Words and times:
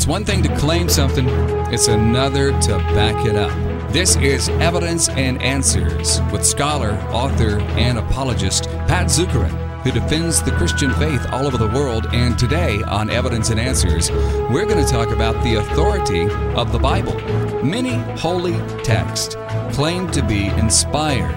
It's 0.00 0.06
one 0.06 0.24
thing 0.24 0.42
to 0.44 0.56
claim 0.56 0.88
something, 0.88 1.28
it's 1.70 1.88
another 1.88 2.58
to 2.62 2.78
back 2.94 3.26
it 3.26 3.36
up. 3.36 3.52
This 3.92 4.16
is 4.16 4.48
Evidence 4.48 5.10
and 5.10 5.42
Answers 5.42 6.22
with 6.32 6.42
scholar, 6.42 6.92
author, 7.12 7.60
and 7.76 7.98
apologist 7.98 8.64
Pat 8.88 9.08
Zukeran, 9.08 9.50
who 9.82 9.92
defends 9.92 10.42
the 10.42 10.52
Christian 10.52 10.90
faith 10.94 11.26
all 11.32 11.46
over 11.46 11.58
the 11.58 11.68
world. 11.68 12.06
And 12.14 12.38
today 12.38 12.80
on 12.84 13.10
Evidence 13.10 13.50
and 13.50 13.60
Answers, 13.60 14.10
we're 14.10 14.64
going 14.64 14.82
to 14.82 14.90
talk 14.90 15.10
about 15.10 15.34
the 15.44 15.56
authority 15.56 16.30
of 16.54 16.72
the 16.72 16.78
Bible. 16.78 17.20
Many 17.62 17.96
holy 18.18 18.56
texts 18.82 19.36
claim 19.74 20.10
to 20.12 20.24
be 20.24 20.46
inspired, 20.46 21.36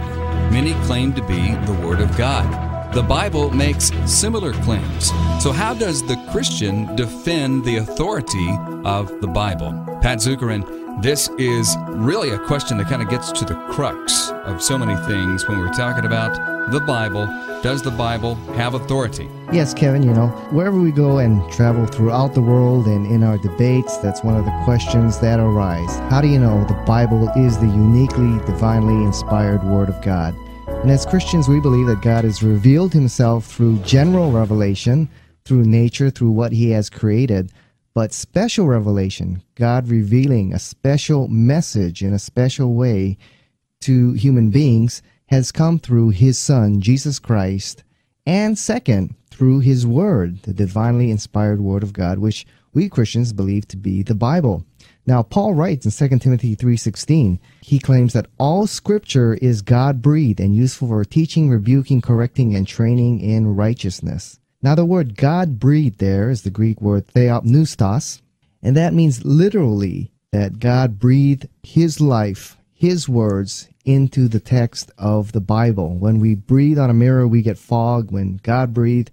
many 0.53 0.71
claim 0.85 1.11
to 1.15 1.21
be 1.23 1.53
the 1.65 1.77
Word 1.85 1.99
of 1.99 2.15
God. 2.15 2.72
The 2.93 3.01
Bible 3.01 3.49
makes 3.49 3.91
similar 4.05 4.53
claims. 4.53 5.07
So, 5.41 5.51
how 5.51 5.73
does 5.73 6.03
the 6.03 6.15
Christian 6.31 6.95
defend 6.95 7.65
the 7.65 7.77
authority 7.77 8.55
of 8.85 9.19
the 9.19 9.25
Bible? 9.25 9.71
Pat 9.99 10.19
Zukeran, 10.19 11.01
this 11.01 11.27
is 11.39 11.75
really 11.87 12.29
a 12.29 12.37
question 12.37 12.77
that 12.77 12.89
kind 12.89 13.01
of 13.01 13.09
gets 13.09 13.31
to 13.31 13.45
the 13.45 13.55
crux 13.71 14.29
of 14.29 14.61
so 14.61 14.77
many 14.77 14.95
things 15.07 15.47
when 15.47 15.57
we're 15.57 15.73
talking 15.73 16.05
about 16.05 16.71
the 16.71 16.79
Bible. 16.81 17.25
Does 17.63 17.81
the 17.81 17.89
Bible 17.89 18.35
have 18.57 18.75
authority? 18.75 19.27
Yes, 19.51 19.73
Kevin, 19.73 20.03
you 20.03 20.13
know, 20.13 20.27
wherever 20.51 20.79
we 20.79 20.91
go 20.91 21.17
and 21.17 21.51
travel 21.51 21.87
throughout 21.87 22.35
the 22.35 22.41
world 22.41 22.85
and 22.85 23.07
in 23.07 23.23
our 23.23 23.39
debates, 23.39 23.97
that's 23.97 24.23
one 24.23 24.37
of 24.37 24.45
the 24.45 24.61
questions 24.65 25.17
that 25.17 25.39
arise. 25.39 25.97
How 26.11 26.21
do 26.21 26.27
you 26.27 26.37
know 26.37 26.63
the 26.65 26.79
Bible 26.85 27.27
is 27.29 27.57
the 27.57 27.65
uniquely, 27.65 28.37
divinely 28.45 29.03
inspired 29.03 29.63
Word 29.63 29.89
of 29.89 29.99
God? 30.03 30.35
And 30.83 30.91
as 30.91 31.05
Christians, 31.05 31.47
we 31.47 31.61
believe 31.61 31.87
that 31.87 32.01
God 32.01 32.25
has 32.25 32.43
revealed 32.43 32.91
himself 32.91 33.45
through 33.45 33.79
general 33.83 34.33
revelation, 34.33 35.07
through 35.45 35.63
nature, 35.63 36.09
through 36.09 36.31
what 36.31 36.51
he 36.51 36.71
has 36.71 36.89
created, 36.89 37.53
but 37.93 38.11
special 38.11 38.67
revelation, 38.67 39.41
God 39.55 39.87
revealing 39.87 40.51
a 40.51 40.59
special 40.59 41.29
message 41.29 42.03
in 42.03 42.11
a 42.11 42.19
special 42.19 42.73
way 42.73 43.17
to 43.79 44.11
human 44.11 44.49
beings, 44.49 45.01
has 45.27 45.53
come 45.53 45.79
through 45.79 46.09
his 46.09 46.37
Son, 46.37 46.81
Jesus 46.81 47.17
Christ, 47.17 47.85
and 48.25 48.59
second, 48.59 49.15
through 49.31 49.61
his 49.61 49.87
Word, 49.87 50.41
the 50.41 50.53
divinely 50.53 51.11
inspired 51.11 51.61
Word 51.61 51.83
of 51.83 51.93
God, 51.93 52.19
which 52.19 52.45
we 52.73 52.89
Christians 52.89 53.31
believe 53.31 53.69
to 53.69 53.77
be 53.77 54.03
the 54.03 54.15
Bible. 54.15 54.65
Now, 55.05 55.21
Paul 55.21 55.53
writes 55.53 55.85
in 55.85 56.09
2 56.09 56.19
Timothy 56.19 56.55
3.16, 56.55 57.39
he 57.61 57.77
claims 57.77 58.13
that 58.13 58.27
all 58.37 58.67
scripture 58.67 59.33
is 59.35 59.61
God-breathed 59.61 60.39
and 60.39 60.55
useful 60.55 60.87
for 60.87 61.03
teaching, 61.03 61.49
rebuking, 61.49 61.99
correcting, 61.99 62.55
and 62.55 62.65
training 62.65 63.19
in 63.19 63.55
righteousness. 63.55 64.39
Now, 64.61 64.75
the 64.75 64.85
word 64.85 65.17
God-breathed 65.17 65.99
there 65.99 66.29
is 66.29 66.43
the 66.43 66.49
Greek 66.49 66.79
word 66.79 67.07
theopneustos, 67.07 68.21
and 68.61 68.77
that 68.77 68.93
means 68.93 69.25
literally 69.25 70.11
that 70.31 70.59
God 70.59 70.99
breathed 70.99 71.49
his 71.63 71.99
life, 71.99 72.55
his 72.73 73.09
words, 73.09 73.67
into 73.83 74.29
the 74.29 74.39
text 74.39 74.89
of 74.97 75.33
the 75.33 75.41
Bible. 75.41 75.97
When 75.97 76.21
we 76.21 76.35
breathe 76.35 76.79
on 76.79 76.89
a 76.89 76.93
mirror, 76.93 77.27
we 77.27 77.41
get 77.41 77.57
fog. 77.57 78.09
When 78.09 78.39
God 78.41 78.73
breathed, 78.73 79.11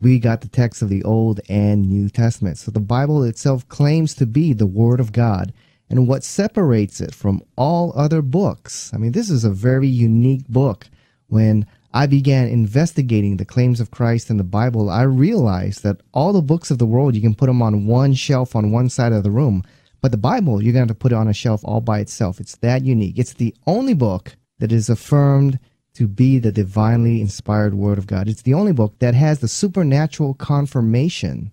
we 0.00 0.18
got 0.18 0.40
the 0.40 0.48
text 0.48 0.82
of 0.82 0.88
the 0.88 1.02
Old 1.04 1.40
and 1.48 1.88
New 1.88 2.08
Testament. 2.08 2.58
So 2.58 2.70
the 2.70 2.80
Bible 2.80 3.24
itself 3.24 3.68
claims 3.68 4.14
to 4.14 4.26
be 4.26 4.52
the 4.52 4.66
Word 4.66 5.00
of 5.00 5.12
God. 5.12 5.52
And 5.90 6.06
what 6.06 6.22
separates 6.22 7.00
it 7.00 7.14
from 7.14 7.42
all 7.56 7.92
other 7.96 8.22
books, 8.22 8.92
I 8.94 8.98
mean, 8.98 9.12
this 9.12 9.30
is 9.30 9.44
a 9.44 9.50
very 9.50 9.88
unique 9.88 10.46
book. 10.48 10.86
When 11.28 11.66
I 11.92 12.06
began 12.06 12.48
investigating 12.48 13.36
the 13.36 13.44
claims 13.44 13.80
of 13.80 13.90
Christ 13.90 14.30
in 14.30 14.36
the 14.36 14.44
Bible, 14.44 14.90
I 14.90 15.02
realized 15.02 15.82
that 15.82 16.00
all 16.12 16.32
the 16.32 16.42
books 16.42 16.70
of 16.70 16.78
the 16.78 16.86
world, 16.86 17.14
you 17.14 17.22
can 17.22 17.34
put 17.34 17.46
them 17.46 17.62
on 17.62 17.86
one 17.86 18.14
shelf 18.14 18.54
on 18.54 18.70
one 18.70 18.88
side 18.90 19.12
of 19.12 19.22
the 19.24 19.30
room. 19.30 19.64
But 20.00 20.12
the 20.12 20.18
Bible, 20.18 20.62
you're 20.62 20.72
going 20.72 20.86
to 20.86 20.90
have 20.92 20.96
to 20.96 21.00
put 21.00 21.12
it 21.12 21.16
on 21.16 21.28
a 21.28 21.32
shelf 21.32 21.62
all 21.64 21.80
by 21.80 22.00
itself. 22.00 22.38
It's 22.38 22.56
that 22.56 22.84
unique. 22.84 23.18
It's 23.18 23.34
the 23.34 23.54
only 23.66 23.94
book 23.94 24.36
that 24.58 24.70
is 24.70 24.88
affirmed 24.88 25.58
to 25.98 26.06
be 26.06 26.38
the 26.38 26.52
divinely 26.52 27.20
inspired 27.20 27.74
Word 27.74 27.98
of 27.98 28.06
God. 28.06 28.28
It's 28.28 28.42
the 28.42 28.54
only 28.54 28.72
book 28.72 28.96
that 29.00 29.16
has 29.16 29.40
the 29.40 29.48
supernatural 29.48 30.34
confirmation 30.34 31.52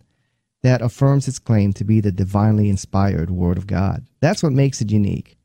that 0.62 0.84
affirms 0.84 1.28
its 1.28 1.40
claim 1.40 1.74
to 1.74 1.84
be 1.84 2.00
the 2.00 2.12
divinely 2.12 2.70
inspired 2.70 3.32
Word 3.32 3.58
of 3.58 3.66
God. 3.66 4.06
That's 4.20 4.44
what 4.44 4.54
makes 4.54 4.82
it 4.82 4.92
unique. 4.92 5.36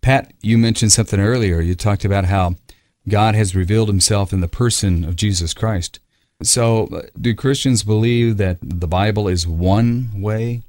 Pat, 0.00 0.32
you 0.42 0.58
mentioned 0.58 0.92
something 0.92 1.18
earlier. 1.18 1.60
You 1.60 1.74
talked 1.74 2.04
about 2.04 2.26
how 2.26 2.54
God 3.08 3.34
has 3.34 3.56
revealed 3.56 3.88
himself 3.88 4.32
in 4.32 4.42
the 4.42 4.46
person 4.46 5.04
of 5.04 5.16
Jesus 5.16 5.52
Christ. 5.52 5.98
So, 6.40 7.02
do 7.20 7.34
Christians 7.34 7.82
believe 7.82 8.36
that 8.36 8.58
the 8.62 8.86
Bible 8.86 9.26
is 9.26 9.44
one 9.44 10.10
way 10.14 10.62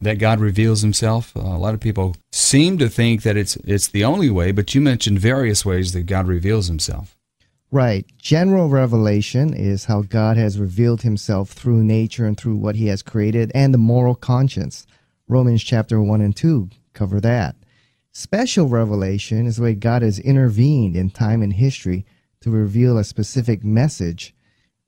that 0.00 0.20
God 0.20 0.38
reveals 0.38 0.82
himself? 0.82 1.36
Uh, 1.36 1.40
a 1.40 1.58
lot 1.58 1.74
of 1.74 1.80
people 1.80 2.14
seem 2.30 2.78
to 2.78 2.88
think 2.88 3.22
that 3.22 3.36
it's 3.36 3.56
it's 3.56 3.88
the 3.88 4.04
only 4.04 4.30
way, 4.30 4.52
but 4.52 4.76
you 4.76 4.80
mentioned 4.80 5.18
various 5.18 5.64
ways 5.64 5.92
that 5.92 6.06
God 6.06 6.28
reveals 6.28 6.68
himself. 6.68 7.15
Right. 7.76 8.06
General 8.16 8.70
revelation 8.70 9.52
is 9.52 9.84
how 9.84 10.00
God 10.00 10.38
has 10.38 10.58
revealed 10.58 11.02
himself 11.02 11.50
through 11.50 11.84
nature 11.84 12.24
and 12.24 12.34
through 12.34 12.56
what 12.56 12.74
he 12.74 12.86
has 12.86 13.02
created 13.02 13.52
and 13.54 13.74
the 13.74 13.76
moral 13.76 14.14
conscience. 14.14 14.86
Romans 15.28 15.62
chapter 15.62 16.00
1 16.00 16.22
and 16.22 16.34
2 16.34 16.70
cover 16.94 17.20
that. 17.20 17.54
Special 18.12 18.66
revelation 18.66 19.46
is 19.46 19.56
the 19.56 19.62
way 19.62 19.74
God 19.74 20.00
has 20.00 20.18
intervened 20.18 20.96
in 20.96 21.10
time 21.10 21.42
and 21.42 21.52
history 21.52 22.06
to 22.40 22.50
reveal 22.50 22.96
a 22.96 23.04
specific 23.04 23.62
message 23.62 24.34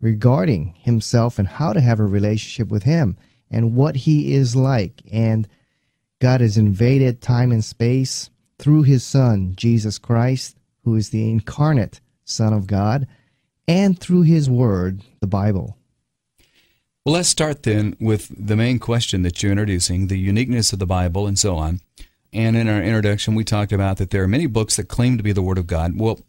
regarding 0.00 0.72
himself 0.78 1.38
and 1.38 1.46
how 1.46 1.74
to 1.74 1.82
have 1.82 2.00
a 2.00 2.06
relationship 2.06 2.70
with 2.70 2.84
him 2.84 3.18
and 3.50 3.76
what 3.76 3.96
he 3.96 4.32
is 4.32 4.56
like. 4.56 5.02
And 5.12 5.46
God 6.22 6.40
has 6.40 6.56
invaded 6.56 7.20
time 7.20 7.52
and 7.52 7.62
space 7.62 8.30
through 8.58 8.84
his 8.84 9.04
son, 9.04 9.52
Jesus 9.56 9.98
Christ, 9.98 10.56
who 10.84 10.96
is 10.96 11.10
the 11.10 11.30
incarnate 11.30 12.00
Son 12.28 12.52
of 12.52 12.66
God, 12.66 13.06
and 13.66 13.98
through 13.98 14.22
His 14.22 14.48
Word, 14.48 15.02
the 15.20 15.26
Bible. 15.26 15.76
Well, 17.04 17.14
let's 17.14 17.28
start 17.28 17.62
then 17.62 17.96
with 17.98 18.28
the 18.28 18.56
main 18.56 18.78
question 18.78 19.22
that 19.22 19.42
you're 19.42 19.52
introducing 19.52 20.06
the 20.06 20.18
uniqueness 20.18 20.72
of 20.72 20.78
the 20.78 20.86
Bible 20.86 21.26
and 21.26 21.38
so 21.38 21.56
on. 21.56 21.80
And 22.32 22.54
in 22.54 22.68
our 22.68 22.82
introduction, 22.82 23.34
we 23.34 23.44
talked 23.44 23.72
about 23.72 23.96
that 23.96 24.10
there 24.10 24.22
are 24.22 24.28
many 24.28 24.46
books 24.46 24.76
that 24.76 24.88
claim 24.88 25.16
to 25.16 25.22
be 25.22 25.32
the 25.32 25.42
Word 25.42 25.56
of 25.56 25.66
God. 25.66 25.98
Well, 25.98 26.20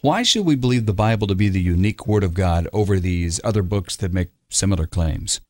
why 0.00 0.24
should 0.24 0.44
we 0.44 0.56
believe 0.56 0.86
the 0.86 0.92
Bible 0.92 1.28
to 1.28 1.36
be 1.36 1.48
the 1.48 1.60
unique 1.60 2.06
Word 2.06 2.24
of 2.24 2.34
God 2.34 2.66
over 2.72 2.98
these 2.98 3.40
other 3.44 3.62
books 3.62 3.94
that 3.96 4.12
make 4.12 4.30
similar 4.50 4.86
claims? 4.86 5.40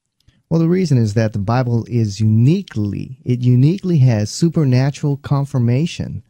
Well, 0.50 0.60
the 0.60 0.68
reason 0.68 0.98
is 0.98 1.14
that 1.14 1.32
the 1.32 1.38
Bible 1.38 1.86
is 1.88 2.20
uniquely, 2.20 3.18
it 3.24 3.40
uniquely 3.40 3.98
has 3.98 4.30
supernatural 4.30 5.16
confirmation 5.16 6.22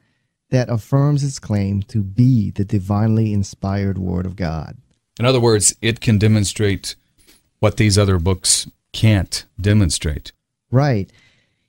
that 0.50 0.68
affirms 0.68 1.24
its 1.24 1.38
claim 1.38 1.82
to 1.82 2.02
be 2.02 2.50
the 2.50 2.64
divinely 2.64 3.32
inspired 3.32 3.98
Word 3.98 4.26
of 4.26 4.36
God. 4.36 4.76
In 5.18 5.24
other 5.24 5.40
words, 5.40 5.74
it 5.82 6.00
can 6.00 6.18
demonstrate 6.18 6.94
what 7.58 7.76
these 7.76 7.98
other 7.98 8.18
books 8.18 8.68
can't 8.92 9.44
demonstrate. 9.60 10.32
Right. 10.70 11.10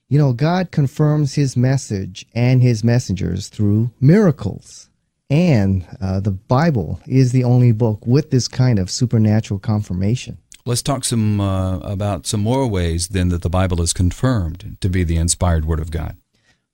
You 0.10 0.18
know, 0.18 0.34
God 0.34 0.72
confirms 0.72 1.36
his 1.36 1.58
message 1.58 2.26
and 2.34 2.62
his 2.62 2.84
messengers 2.84 3.50
through 3.50 3.92
miracles. 4.00 4.90
And 5.30 5.86
uh, 6.00 6.22
the 6.22 6.32
Bible 6.32 7.02
is 7.06 7.32
the 7.32 7.44
only 7.44 7.74
book 7.74 8.06
with 8.06 8.32
this 8.32 8.48
kind 8.48 8.80
of 8.80 8.90
supernatural 8.90 9.60
confirmation. 9.60 10.38
Let's 10.66 10.82
talk 10.82 11.04
some 11.04 11.42
uh, 11.42 11.80
about 11.80 12.26
some 12.26 12.42
more 12.42 12.68
ways 12.68 13.10
then 13.10 13.30
that 13.30 13.42
the 13.42 13.50
Bible 13.50 13.82
is 13.82 13.94
confirmed 13.94 14.78
to 14.82 14.90
be 14.90 15.04
the 15.04 15.18
inspired 15.18 15.66
Word 15.66 15.80
of 15.80 15.92
God. 15.92 16.18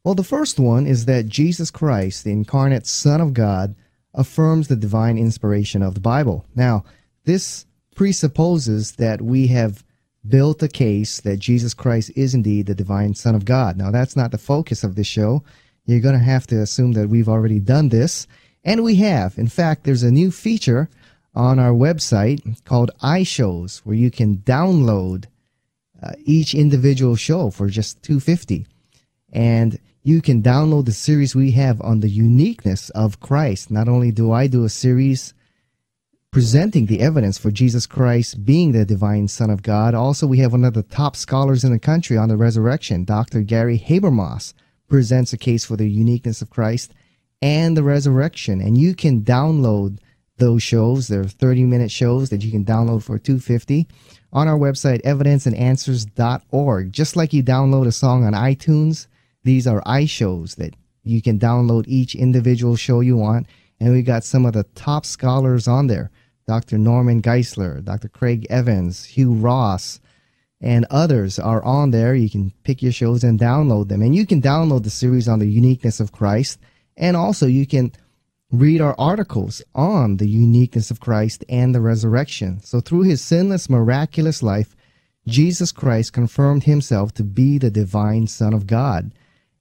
Well, 0.04 0.16
the 0.16 0.24
first 0.24 0.60
one 0.60 0.86
is 0.86 1.06
that 1.06 1.28
Jesus 1.28 1.72
Christ, 1.72 2.24
the 2.24 2.32
incarnate 2.32 2.86
Son 2.86 3.22
of 3.22 3.34
God, 3.34 3.74
affirms 4.14 4.68
the 4.68 4.76
divine 4.76 5.18
inspiration 5.18 5.82
of 5.82 5.94
the 5.94 6.02
Bible. 6.02 6.46
Now, 6.56 6.84
this 7.24 7.66
presupposes 7.96 8.94
that 8.94 9.22
we 9.22 9.48
have 9.48 9.84
built 10.28 10.62
a 10.62 10.68
case 10.68 11.22
that 11.22 11.40
Jesus 11.40 11.74
Christ 11.74 12.12
is 12.16 12.34
indeed 12.34 12.66
the 12.66 12.76
divine 12.76 13.16
Son 13.16 13.34
of 13.34 13.46
God. 13.46 13.78
Now, 13.78 13.92
that's 13.92 14.16
not 14.16 14.32
the 14.32 14.38
focus 14.38 14.84
of 14.84 14.96
this 14.96 15.08
show. 15.08 15.42
You're 15.86 16.02
going 16.02 16.18
to 16.18 16.24
have 16.24 16.48
to 16.48 16.62
assume 16.62 16.92
that 16.94 17.10
we've 17.10 17.30
already 17.30 17.60
done 17.60 17.90
this, 17.90 18.28
and 18.64 18.84
we 18.84 18.96
have. 18.96 19.38
In 19.38 19.48
fact, 19.48 19.86
there's 19.86 20.04
a 20.04 20.12
new 20.12 20.32
feature 20.32 20.90
on 21.34 21.60
our 21.60 21.72
website 21.72 22.64
called 22.66 22.92
iShows 23.02 23.80
where 23.80 23.96
you 23.96 24.12
can 24.12 24.38
download 24.38 25.26
uh, 26.02 26.12
each 26.26 26.54
individual 26.54 27.16
show 27.16 27.50
for 27.50 27.70
just 27.70 28.04
250 28.04 28.68
and 29.32 29.80
you 30.04 30.22
can 30.22 30.44
download 30.44 30.86
the 30.86 30.92
series 30.92 31.34
we 31.34 31.52
have 31.52 31.82
on 31.82 32.02
the 32.02 32.10
uniqueness 32.10 32.90
of 32.90 33.22
Christ. 33.22 33.72
Not 33.72 33.88
only 33.88 34.12
do 34.12 34.34
I 34.34 34.48
do 34.48 34.66
a 34.66 34.70
series 34.70 35.34
presenting 36.30 36.88
the 36.88 37.00
evidence 37.00 37.38
for 37.38 37.52
Jesus 37.52 37.86
Christ 37.86 38.44
being 38.44 38.74
the 38.74 38.84
divine 38.84 39.30
Son 39.30 39.50
of 39.50 39.64
God, 39.64 39.94
also 39.94 40.28
we 40.28 40.40
have 40.40 40.52
one 40.52 40.66
of 40.66 40.74
the 40.74 40.84
top 40.84 41.16
scholars 41.16 41.64
in 41.64 41.72
the 41.72 41.80
country 41.80 42.18
on 42.18 42.28
the 42.28 42.36
resurrection, 42.36 43.06
Dr. 43.06 43.42
Gary 43.42 43.80
Habermas, 43.80 44.54
presents 44.90 45.32
a 45.32 45.38
case 45.38 45.64
for 45.64 45.78
the 45.78 45.90
uniqueness 45.90 46.42
of 46.42 46.50
Christ 46.50 46.94
and 47.42 47.78
the 47.78 47.84
resurrection. 47.84 48.60
And 48.60 48.78
you 48.78 48.96
can 48.96 49.22
download 49.22 50.00
those 50.38 50.62
shows. 50.62 51.08
They're 51.08 51.24
30 51.24 51.64
minute 51.64 51.92
shows 51.92 52.30
that 52.30 52.44
you 52.44 52.52
can 52.52 52.66
download 52.66 53.04
for 53.04 53.18
250 53.18 53.88
on 54.34 54.50
our 54.50 54.58
website, 54.58 55.02
evidenceandanswers.org. 55.04 56.92
Just 56.92 57.16
like 57.16 57.32
you 57.32 57.42
download 57.42 57.88
a 57.88 57.92
song 57.94 58.26
on 58.26 58.34
iTunes, 58.34 59.08
these 59.44 59.68
are 59.68 59.82
iShows 59.82 60.56
that 60.56 60.76
you 61.04 61.22
can 61.22 61.40
download 61.40 61.86
each 61.88 62.16
individual 62.16 62.76
show 62.76 63.02
you 63.02 63.18
want. 63.18 63.48
And 63.80 63.92
we 63.92 64.02
got 64.02 64.24
some 64.24 64.46
of 64.46 64.54
the 64.54 64.64
top 64.76 65.06
scholars 65.06 65.68
on 65.68 65.88
there 65.88 66.12
Dr. 66.46 66.78
Norman 66.78 67.22
Geisler, 67.22 67.84
Dr. 67.84 68.10
Craig 68.10 68.46
Evans, 68.50 69.06
Hugh 69.06 69.34
Ross, 69.34 70.02
and 70.60 70.86
others 70.90 71.40
are 71.40 71.64
on 71.64 71.92
there. 71.92 72.16
You 72.16 72.30
can 72.30 72.52
pick 72.64 72.82
your 72.82 72.92
shows 72.92 73.24
and 73.24 73.40
download 73.40 73.88
them. 73.88 74.02
And 74.02 74.16
you 74.16 74.26
can 74.26 74.42
download 74.42 74.84
the 74.84 74.90
series 74.90 75.28
on 75.28 75.40
the 75.40 75.48
uniqueness 75.48 76.00
of 76.00 76.12
Christ. 76.12 76.60
And 76.98 77.16
also, 77.16 77.48
you 77.48 77.66
can 77.66 77.94
read 78.52 78.82
our 78.82 78.96
articles 79.00 79.62
on 79.74 80.18
the 80.18 80.28
uniqueness 80.28 80.92
of 80.92 81.00
Christ 81.00 81.44
and 81.50 81.74
the 81.74 81.82
resurrection. 81.82 82.62
So, 82.62 82.80
through 82.82 83.04
his 83.04 83.22
sinless, 83.22 83.70
miraculous 83.70 84.44
life, 84.44 84.76
Jesus 85.28 85.72
Christ 85.72 86.14
confirmed 86.14 86.64
himself 86.64 87.14
to 87.14 87.24
be 87.24 87.58
the 87.58 87.72
divine 87.72 88.28
Son 88.28 88.54
of 88.54 88.68
God. 88.68 89.14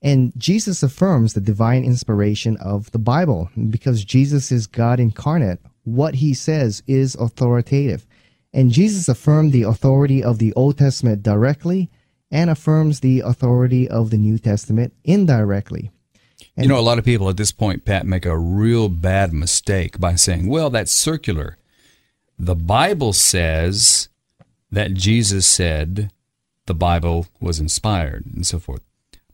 And 0.03 0.33
Jesus 0.37 0.83
affirms 0.83 1.33
the 1.33 1.41
divine 1.41 1.85
inspiration 1.85 2.57
of 2.57 2.91
the 2.91 2.99
Bible 2.99 3.51
because 3.71 4.05
Jesus 4.05 4.51
is 4.51 4.67
God 4.67 4.99
incarnate. 4.99 5.61
What 5.85 6.17
he 6.17 6.35
says 6.35 6.83
is 6.87 7.15
authoritative. 7.15 8.05
And 8.53 8.73
Jesus 8.73 9.09
affirmed 9.09 9.53
the 9.53 9.63
authority 9.63 10.23
of 10.23 10.39
the 10.39 10.53
Old 10.55 10.77
Testament 10.77 11.23
directly 11.23 11.89
and 12.31 12.51
affirms 12.51 13.01
the 13.01 13.21
authority 13.21 13.89
of 13.89 14.11
the 14.11 14.19
New 14.19 14.39
Testament 14.39 14.93
indirectly. 15.05 15.91
And 16.57 16.65
you 16.65 16.69
know, 16.69 16.79
a 16.79 16.83
lot 16.83 16.99
of 16.99 17.05
people 17.05 17.29
at 17.29 17.37
this 17.37 17.53
point, 17.53 17.85
Pat, 17.85 18.05
make 18.05 18.27
a 18.27 18.37
real 18.37 18.89
bad 18.89 19.33
mistake 19.33 20.01
by 20.01 20.17
saying, 20.17 20.49
well, 20.49 20.69
that's 20.69 20.93
circular. 20.93 21.57
The 22.39 22.57
Bible 22.57 23.13
says 23.13 24.09
that 24.71 24.95
Jesus 24.95 25.47
said 25.47 26.11
the 26.67 26.75
Bible 26.75 27.27
was 27.41 27.61
inspired 27.61 28.27
and 28.27 28.47
so 28.47 28.59
forth. 28.59 28.83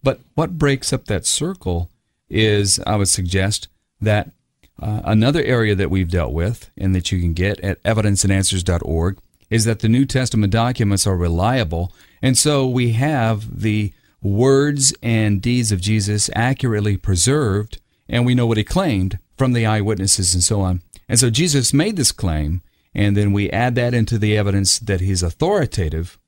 But 0.09 0.21
what 0.37 0.57
breaks 0.57 0.91
up 0.95 1.05
that 1.05 1.27
circle 1.27 1.91
is, 2.31 2.81
I 2.87 2.97
would 2.97 3.11
suggest, 3.11 3.69
that 4.01 4.31
uh, 4.81 5.03
another 5.05 5.43
area 5.43 5.75
that 5.75 5.91
we've 5.91 6.11
dealt 6.11 6.33
with 6.33 6.71
and 6.79 6.95
that 6.95 7.13
you 7.13 7.21
can 7.21 7.35
get 7.35 7.61
at 7.61 7.83
evidenceandanswers.org 7.83 9.19
is 9.51 9.67
that 9.67 9.81
the 9.81 9.89
New 9.91 10.07
Testament 10.07 10.51
documents 10.51 11.07
are 11.07 11.15
reliable. 11.15 11.93
And 12.23 12.39
so 12.39 12.67
we 12.67 12.93
have 12.93 13.61
the 13.61 13.93
words 14.23 14.95
and 15.03 15.43
deeds 15.43 15.73
of 15.73 15.83
Jesus 15.83 16.31
accurately 16.35 16.97
preserved, 16.97 17.79
and 18.09 18.25
we 18.25 18.35
know 18.35 18.47
what 18.47 18.57
he 18.57 18.65
claimed 18.65 19.19
from 19.37 19.53
the 19.53 19.67
eyewitnesses 19.67 20.33
and 20.33 20.43
so 20.43 20.63
on. 20.63 20.81
And 21.07 21.21
so 21.21 21.29
Jesus 21.29 21.75
made 21.75 21.97
this 21.97 22.13
claim, 22.13 22.63
and 22.95 23.15
then 23.15 23.35
we 23.35 23.51
add 23.51 23.75
that 23.75 23.93
into 23.93 24.17
the 24.17 24.39
evidence 24.39 24.79
that 24.79 25.03
he's 25.03 25.23
authoritative, 25.23 26.19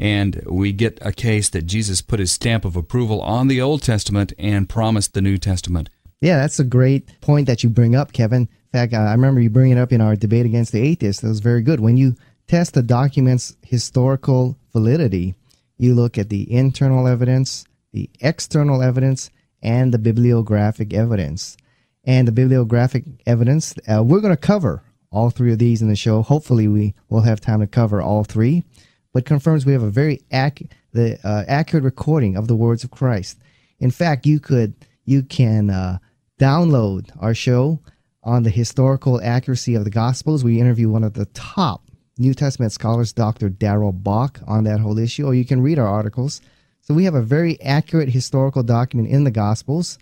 and 0.00 0.42
we 0.46 0.72
get 0.72 0.98
a 1.02 1.12
case 1.12 1.50
that 1.50 1.66
Jesus 1.66 2.00
put 2.00 2.20
his 2.20 2.32
stamp 2.32 2.64
of 2.64 2.74
approval 2.74 3.20
on 3.20 3.48
the 3.48 3.60
Old 3.60 3.82
Testament 3.82 4.32
and 4.38 4.66
promised 4.66 5.12
the 5.12 5.20
New 5.20 5.36
Testament. 5.36 5.90
Yeah, 6.22 6.38
that's 6.38 6.58
a 6.58 6.64
great 6.64 7.20
point 7.20 7.46
that 7.46 7.62
you 7.62 7.68
bring 7.68 7.94
up, 7.94 8.12
Kevin. 8.12 8.42
In 8.42 8.48
fact, 8.72 8.94
I 8.94 9.12
remember 9.12 9.42
you 9.42 9.50
bringing 9.50 9.76
it 9.76 9.80
up 9.80 9.92
in 9.92 10.00
our 10.00 10.16
debate 10.16 10.46
against 10.46 10.72
the 10.72 10.80
atheists. 10.80 11.20
That 11.20 11.28
was 11.28 11.40
very 11.40 11.60
good. 11.60 11.80
When 11.80 11.98
you 11.98 12.16
test 12.48 12.72
the 12.72 12.82
document's 12.82 13.56
historical 13.62 14.56
validity, 14.72 15.34
you 15.76 15.94
look 15.94 16.16
at 16.16 16.30
the 16.30 16.50
internal 16.50 17.06
evidence, 17.06 17.64
the 17.92 18.08
external 18.20 18.82
evidence, 18.82 19.30
and 19.62 19.92
the 19.92 19.98
bibliographic 19.98 20.94
evidence. 20.94 21.58
And 22.04 22.26
the 22.26 22.32
bibliographic 22.32 23.04
evidence, 23.26 23.74
uh, 23.86 24.02
we're 24.02 24.20
going 24.20 24.34
to 24.34 24.40
cover 24.40 24.82
all 25.10 25.28
three 25.28 25.52
of 25.52 25.58
these 25.58 25.82
in 25.82 25.88
the 25.88 25.96
show. 25.96 26.22
Hopefully, 26.22 26.68
we 26.68 26.94
will 27.10 27.22
have 27.22 27.40
time 27.40 27.60
to 27.60 27.66
cover 27.66 28.00
all 28.00 28.24
three, 28.24 28.64
but 29.12 29.24
confirms 29.24 29.66
we 29.66 29.72
have 29.72 29.82
a 29.82 29.90
very 29.90 30.20
ac- 30.32 30.68
the 30.92 31.18
uh, 31.24 31.44
accurate 31.46 31.84
recording 31.84 32.36
of 32.36 32.48
the 32.48 32.56
words 32.56 32.84
of 32.84 32.90
Christ. 32.90 33.38
In 33.78 33.90
fact, 33.90 34.26
you 34.26 34.40
could 34.40 34.74
you 35.04 35.22
can 35.22 35.70
uh, 35.70 35.98
download 36.38 37.10
our 37.20 37.34
show 37.34 37.80
on 38.22 38.42
the 38.42 38.50
historical 38.50 39.20
accuracy 39.22 39.74
of 39.74 39.84
the 39.84 39.90
Gospels. 39.90 40.44
We 40.44 40.60
interview 40.60 40.88
one 40.88 41.04
of 41.04 41.14
the 41.14 41.26
top 41.26 41.90
New 42.18 42.34
Testament 42.34 42.72
scholars, 42.72 43.12
Dr. 43.12 43.48
Darrell 43.48 43.92
Bock, 43.92 44.40
on 44.46 44.64
that 44.64 44.80
whole 44.80 44.98
issue, 44.98 45.26
or 45.26 45.34
you 45.34 45.44
can 45.44 45.62
read 45.62 45.78
our 45.78 45.88
articles. 45.88 46.42
So 46.82 46.92
we 46.92 47.04
have 47.04 47.14
a 47.14 47.22
very 47.22 47.60
accurate 47.62 48.10
historical 48.10 48.62
document 48.62 49.08
in 49.08 49.24
the 49.24 49.30
Gospels 49.30 49.98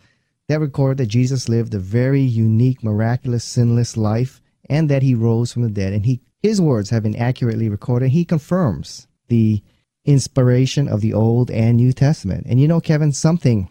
that 0.48 0.60
record 0.60 0.96
that 0.98 1.06
Jesus 1.06 1.48
lived 1.48 1.74
a 1.74 1.78
very 1.78 2.22
unique, 2.22 2.82
miraculous, 2.82 3.44
sinless 3.44 3.96
life 3.96 4.40
and 4.68 4.88
that 4.88 5.02
he 5.02 5.14
rose 5.14 5.52
from 5.52 5.62
the 5.62 5.70
dead. 5.70 5.92
And 5.92 6.06
he 6.06 6.20
his 6.42 6.60
words 6.60 6.90
have 6.90 7.02
been 7.02 7.16
accurately 7.16 7.68
recorded. 7.68 8.10
He 8.10 8.24
confirms 8.24 9.06
the 9.28 9.62
inspiration 10.04 10.88
of 10.88 11.00
the 11.00 11.12
Old 11.12 11.50
and 11.50 11.76
New 11.76 11.92
Testament. 11.92 12.46
And 12.48 12.60
you 12.60 12.68
know, 12.68 12.80
Kevin, 12.80 13.12
something 13.12 13.68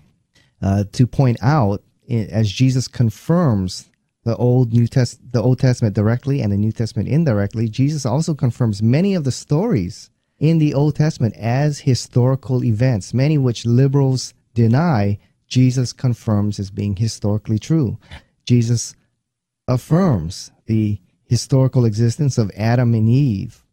uh, 0.62 0.84
to 0.92 1.08
point 1.08 1.38
out 1.42 1.84
as 2.10 2.52
Jesus 2.52 2.88
confirms 2.88 3.90
the 4.24 4.36
Old 4.36 4.74
New 4.74 4.88
Test 4.88 5.20
the 5.32 5.42
Old 5.42 5.60
Testament 5.60 5.96
directly 5.96 6.42
and 6.42 6.52
the 6.52 6.58
New 6.58 6.72
Testament 6.72 7.08
indirectly, 7.08 7.70
Jesus 7.70 8.06
also 8.06 8.34
confirms 8.34 8.84
many 8.84 9.16
of 9.16 9.24
the 9.24 9.32
stories 9.32 10.10
in 10.40 10.60
the 10.60 10.74
Old 10.74 10.96
Testament 10.96 11.36
as 11.38 11.80
historical 11.80 12.64
events, 12.64 13.14
many 13.14 13.38
which 13.38 13.66
liberals 13.66 14.34
deny, 14.54 15.18
Jesus 15.48 15.94
confirms 15.94 16.60
as 16.60 16.70
being 16.70 16.96
historically 16.96 17.58
true. 17.58 17.98
Jesus 18.46 18.96
affirms 19.68 20.52
the 20.66 21.00
historical 21.28 21.86
existence 21.86 22.38
of 22.38 22.52
Adam 22.56 22.94
and 22.94 23.10
Eve, 23.10 23.64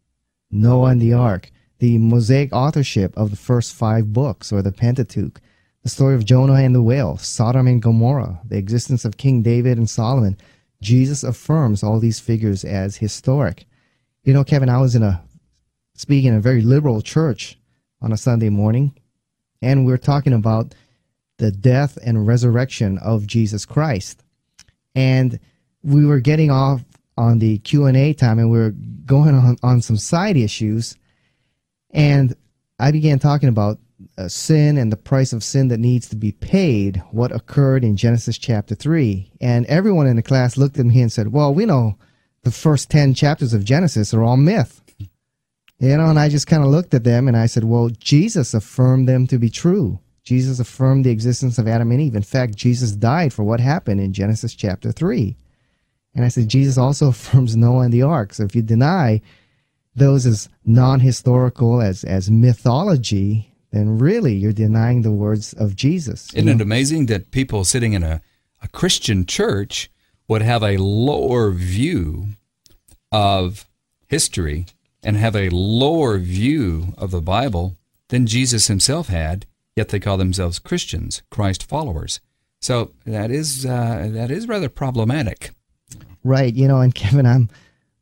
Noah 0.50 0.90
and 0.90 1.00
the 1.00 1.12
ark, 1.12 1.50
the 1.78 1.98
Mosaic 1.98 2.52
authorship 2.52 3.16
of 3.16 3.30
the 3.30 3.36
first 3.36 3.74
five 3.74 4.12
books 4.12 4.52
or 4.52 4.62
the 4.62 4.72
Pentateuch, 4.72 5.40
the 5.82 5.88
story 5.88 6.14
of 6.14 6.24
Jonah 6.24 6.54
and 6.54 6.74
the 6.74 6.82
whale, 6.82 7.16
Sodom 7.16 7.66
and 7.66 7.82
Gomorrah, 7.82 8.40
the 8.44 8.56
existence 8.56 9.04
of 9.04 9.16
King 9.16 9.42
David 9.42 9.78
and 9.78 9.88
Solomon. 9.88 10.36
Jesus 10.80 11.22
affirms 11.22 11.82
all 11.82 12.00
these 12.00 12.20
figures 12.20 12.64
as 12.64 12.96
historic. 12.96 13.66
You 14.24 14.32
know, 14.32 14.44
Kevin, 14.44 14.68
I 14.68 14.80
was 14.80 14.94
in 14.94 15.02
a 15.02 15.22
speaking 15.94 16.30
in 16.30 16.36
a 16.36 16.40
very 16.40 16.62
liberal 16.62 17.02
church 17.02 17.58
on 18.00 18.12
a 18.12 18.16
Sunday 18.16 18.48
morning, 18.48 18.94
and 19.62 19.86
we 19.86 19.92
are 19.92 19.98
talking 19.98 20.32
about 20.32 20.74
the 21.38 21.50
death 21.50 21.98
and 22.04 22.26
resurrection 22.26 22.98
of 22.98 23.26
Jesus 23.26 23.64
Christ. 23.64 24.22
And 24.94 25.38
we 25.82 26.06
were 26.06 26.20
getting 26.20 26.50
off 26.50 26.82
on 27.16 27.38
the 27.38 27.58
Q&A 27.58 28.12
time 28.12 28.38
and 28.38 28.50
we 28.50 28.58
were 28.58 28.74
going 29.06 29.34
on, 29.34 29.56
on 29.62 29.82
some 29.82 29.96
side 29.96 30.36
issues. 30.36 30.96
And 31.90 32.34
I 32.78 32.90
began 32.90 33.18
talking 33.18 33.48
about 33.48 33.78
uh, 34.18 34.28
sin 34.28 34.76
and 34.76 34.90
the 34.90 34.96
price 34.96 35.32
of 35.32 35.44
sin 35.44 35.68
that 35.68 35.78
needs 35.78 36.08
to 36.08 36.16
be 36.16 36.32
paid, 36.32 37.02
what 37.10 37.32
occurred 37.32 37.84
in 37.84 37.96
Genesis 37.96 38.36
chapter 38.36 38.74
3. 38.74 39.30
And 39.40 39.66
everyone 39.66 40.06
in 40.06 40.16
the 40.16 40.22
class 40.22 40.56
looked 40.56 40.78
at 40.78 40.86
me 40.86 41.00
and 41.00 41.12
said, 41.12 41.32
Well, 41.32 41.54
we 41.54 41.66
know 41.66 41.96
the 42.42 42.50
first 42.50 42.90
10 42.90 43.14
chapters 43.14 43.54
of 43.54 43.64
Genesis 43.64 44.12
are 44.12 44.22
all 44.22 44.36
myth. 44.36 44.80
You 45.78 45.96
know, 45.96 46.06
and 46.06 46.18
I 46.18 46.28
just 46.28 46.46
kind 46.46 46.62
of 46.62 46.70
looked 46.70 46.94
at 46.94 47.04
them 47.04 47.28
and 47.28 47.36
I 47.36 47.46
said, 47.46 47.64
Well, 47.64 47.90
Jesus 47.90 48.54
affirmed 48.54 49.08
them 49.08 49.26
to 49.28 49.38
be 49.38 49.50
true. 49.50 50.00
Jesus 50.24 50.58
affirmed 50.58 51.04
the 51.04 51.10
existence 51.10 51.58
of 51.58 51.68
Adam 51.68 51.90
and 51.90 52.00
Eve. 52.00 52.14
In 52.14 52.22
fact, 52.22 52.56
Jesus 52.56 52.92
died 52.92 53.32
for 53.32 53.44
what 53.44 53.60
happened 53.60 54.00
in 54.00 54.12
Genesis 54.12 54.54
chapter 54.54 54.90
3. 54.90 55.36
And 56.14 56.24
I 56.24 56.28
said, 56.28 56.48
Jesus 56.48 56.78
also 56.78 57.08
affirms 57.08 57.56
Noah 57.56 57.84
and 57.84 57.92
the 57.92 58.02
ark. 58.02 58.34
So 58.34 58.44
if 58.44 58.54
you 58.54 58.62
deny 58.62 59.20
those 59.94 60.26
as 60.26 60.48
non 60.64 61.00
historical, 61.00 61.80
as, 61.80 62.04
as 62.04 62.30
mythology, 62.30 63.52
then 63.70 63.98
really 63.98 64.34
you're 64.34 64.52
denying 64.52 65.02
the 65.02 65.12
words 65.12 65.52
of 65.54 65.74
Jesus. 65.74 66.32
Isn't 66.34 66.46
know? 66.46 66.52
it 66.52 66.60
amazing 66.60 67.06
that 67.06 67.30
people 67.30 67.64
sitting 67.64 67.92
in 67.92 68.02
a, 68.02 68.20
a 68.62 68.68
Christian 68.68 69.26
church 69.26 69.90
would 70.28 70.42
have 70.42 70.62
a 70.62 70.76
lower 70.78 71.50
view 71.50 72.28
of 73.12 73.68
history 74.06 74.66
and 75.02 75.16
have 75.16 75.36
a 75.36 75.50
lower 75.50 76.18
view 76.18 76.94
of 76.96 77.10
the 77.10 77.20
Bible 77.20 77.76
than 78.08 78.26
Jesus 78.26 78.68
himself 78.68 79.08
had, 79.08 79.46
yet 79.76 79.90
they 79.90 80.00
call 80.00 80.16
themselves 80.16 80.58
Christians, 80.58 81.22
Christ 81.30 81.62
followers. 81.62 82.20
So 82.60 82.92
that 83.04 83.30
is 83.30 83.66
uh, 83.66 84.08
that 84.12 84.30
is 84.30 84.48
rather 84.48 84.68
problematic. 84.68 85.50
Right, 86.24 86.54
you 86.54 86.66
know, 86.66 86.80
and 86.80 86.94
Kevin, 86.94 87.26
I'm 87.26 87.50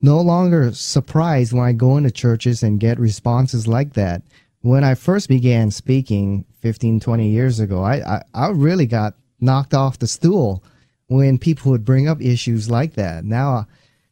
no 0.01 0.21
longer 0.21 0.73
surprised 0.73 1.53
when 1.53 1.65
I 1.65 1.73
go 1.73 1.97
into 1.97 2.11
churches 2.11 2.63
and 2.63 2.81
get 2.81 2.99
responses 2.99 3.69
like 3.69 3.93
that 3.95 4.23
when 4.63 4.85
I 4.85 4.95
first 4.95 5.29
began 5.29 5.71
speaking 5.71 6.45
15, 6.61 7.01
20 7.01 7.29
years 7.29 7.61
ago, 7.61 7.83
I, 7.83 8.17
I, 8.17 8.23
I, 8.33 8.49
really 8.51 8.87
got 8.87 9.15
knocked 9.41 9.75
off 9.75 9.99
the 9.99 10.07
stool 10.07 10.63
when 11.09 11.37
people 11.39 11.73
would 11.73 11.85
bring 11.85 12.09
up 12.09 12.23
issues 12.23 12.71
like 12.71 12.95
that. 12.95 13.25
Now 13.25 13.67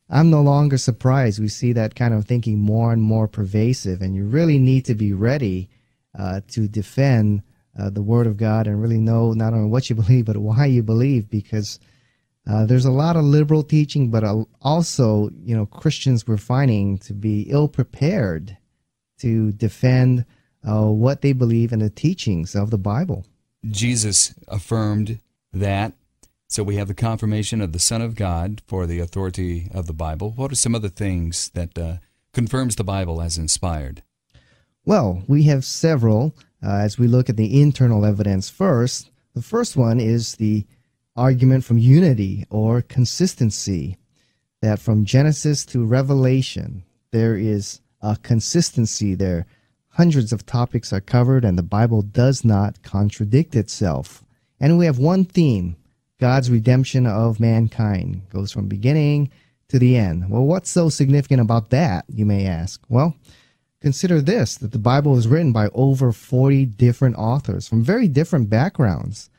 I'm 0.09 0.29
no 0.29 0.43
longer 0.43 0.77
surprised. 0.77 1.41
We 1.41 1.49
see 1.49 1.73
that 1.75 1.95
kind 1.95 2.13
of 2.13 2.25
thinking 2.25 2.59
more 2.59 2.93
and 2.93 3.01
more 3.01 3.29
pervasive, 3.29 4.03
and 4.03 4.15
you 4.15 4.25
really 4.25 4.59
need 4.59 4.85
to 4.87 4.95
be 4.95 5.13
ready 5.13 5.71
uh, 6.19 6.41
to 6.49 6.67
defend 6.67 7.43
uh, 7.79 7.91
the 7.91 8.03
Word 8.03 8.27
of 8.27 8.37
God 8.37 8.67
and 8.67 8.83
really 8.83 8.99
know 8.99 9.33
not 9.33 9.55
only 9.55 9.71
what 9.71 9.89
you 9.89 9.97
believe, 10.03 10.25
but 10.25 10.37
why 10.37 10.67
you 10.67 10.83
believe, 10.83 11.31
because 11.31 11.79
uh, 12.51 12.67
there's 12.67 12.85
a 12.85 12.91
lot 12.91 13.17
of 13.17 13.25
liberal 13.25 13.63
teaching, 13.63 14.11
but 14.11 14.25
uh, 14.25 14.45
also, 14.61 15.31
you 15.45 15.57
know, 15.57 15.67
Christians 15.67 16.27
we're 16.27 16.37
finding 16.37 16.99
to 16.99 17.13
be 17.13 17.43
ill 17.43 17.69
prepared 17.69 18.57
to 19.19 19.53
defend 19.53 20.25
uh, 20.69 20.87
what 20.87 21.21
they 21.21 21.33
believe 21.33 21.73
in 21.73 21.79
the 21.79 21.91
teachings 21.91 22.57
of 22.57 22.71
the 22.71 22.79
Bible. 22.79 23.25
Jesus 23.69 24.35
affirmed 24.49 25.21
that. 25.53 25.93
So 26.49 26.65
we 26.65 26.77
have 26.77 26.89
the 26.89 26.95
confirmation 26.95 27.61
of 27.61 27.73
the 27.73 27.79
Son 27.79 28.03
of 28.03 28.17
God 28.17 28.63
for 28.67 28.85
the 28.85 28.99
authority 28.99 29.69
of 29.73 29.87
the 29.87 29.93
Bible. 29.93 30.33
What 30.33 30.51
are 30.51 30.57
some 30.57 30.75
other 30.75 30.89
things 30.89 31.51
that 31.51 31.79
uh, 31.79 31.99
confirms 32.33 32.75
the 32.75 32.83
Bible 32.83 33.23
as 33.23 33.39
inspired? 33.39 34.03
Well, 34.85 35.23
we 35.29 35.45
have 35.45 35.65
several. 35.65 36.35
Uh, 36.61 36.79
as 36.79 36.99
we 36.99 37.07
look 37.07 37.29
at 37.29 37.37
the 37.37 37.61
internal 37.61 38.05
evidence 38.05 38.51
first, 38.51 39.11
the 39.35 39.43
first 39.43 39.77
one 39.77 40.01
is 40.01 40.35
the 40.35 40.67
argument 41.21 41.63
from 41.63 41.77
unity 41.77 42.47
or 42.49 42.81
consistency. 42.81 43.99
That 44.63 44.79
from 44.79 45.05
Genesis 45.05 45.65
to 45.67 45.85
Revelation, 45.85 46.83
there 47.13 47.37
is 47.37 47.81
a 48.03 48.17
consistency 48.23 49.15
there. 49.15 49.47
Hundreds 49.89 50.33
of 50.33 50.45
topics 50.47 50.93
are 50.93 51.01
covered, 51.01 51.45
and 51.45 51.57
the 51.57 51.63
Bible 51.63 52.03
does 52.03 52.45
not 52.45 52.83
contradict 52.83 53.55
itself. 53.55 54.25
And 54.59 54.79
we 54.79 54.87
have 54.87 54.99
one 54.99 55.25
theme 55.25 55.77
God's 56.19 56.51
redemption 56.51 57.07
of 57.07 57.41
mankind. 57.41 58.23
Goes 58.31 58.53
from 58.53 58.69
beginning 58.69 59.31
to 59.69 59.79
the 59.79 59.97
end. 59.97 60.31
Well, 60.31 60.45
what's 60.45 60.71
so 60.71 60.89
significant 60.91 61.41
about 61.41 61.71
that, 61.71 62.05
you 62.09 62.27
may 62.27 62.47
ask? 62.47 62.83
Well, 62.89 63.15
consider 63.81 64.21
this 64.21 64.57
that 64.57 64.73
the 64.73 64.79
Bible 64.79 65.13
was 65.13 65.29
written 65.29 65.53
by 65.53 65.69
over 65.73 66.13
40 66.13 66.67
different 66.67 67.17
authors 67.17 67.67
from 67.67 67.83
very 67.83 68.09
different 68.09 68.51
backgrounds. 68.51 69.30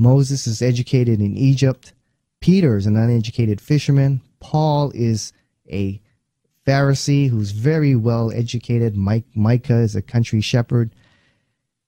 Moses 0.00 0.46
is 0.46 0.62
educated 0.62 1.20
in 1.20 1.36
Egypt, 1.36 1.92
Peter 2.40 2.78
is 2.78 2.86
an 2.86 2.96
uneducated 2.96 3.60
fisherman, 3.60 4.22
Paul 4.40 4.90
is 4.94 5.34
a 5.70 6.00
Pharisee 6.66 7.28
who's 7.28 7.50
very 7.50 7.94
well 7.94 8.32
educated, 8.32 8.96
Mike, 8.96 9.26
Micah 9.34 9.76
is 9.76 9.94
a 9.94 10.00
country 10.00 10.40
shepherd. 10.40 10.94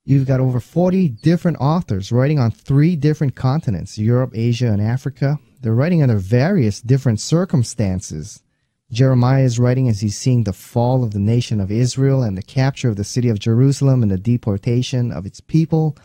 You've 0.04 0.26
got 0.26 0.40
over 0.40 0.60
40 0.60 1.08
different 1.08 1.56
authors 1.58 2.12
writing 2.12 2.38
on 2.38 2.50
three 2.50 2.96
different 2.96 3.34
continents 3.34 3.96
Europe, 3.96 4.32
Asia, 4.34 4.66
and 4.66 4.82
Africa. 4.82 5.38
They're 5.62 5.74
writing 5.74 6.02
under 6.02 6.18
various 6.18 6.82
different 6.82 7.18
circumstances. 7.18 8.42
Jeremiah 8.90 9.44
is 9.44 9.58
writing 9.58 9.88
as 9.88 10.02
he's 10.02 10.18
seeing 10.18 10.44
the 10.44 10.52
fall 10.52 11.02
of 11.02 11.12
the 11.12 11.18
nation 11.18 11.60
of 11.60 11.70
Israel 11.70 12.22
and 12.22 12.36
the 12.36 12.42
capture 12.42 12.90
of 12.90 12.96
the 12.96 13.04
city 13.04 13.30
of 13.30 13.38
Jerusalem 13.38 14.02
and 14.02 14.12
the 14.12 14.18
deportation 14.18 15.10
of 15.10 15.24
its 15.24 15.40
people. 15.40 15.96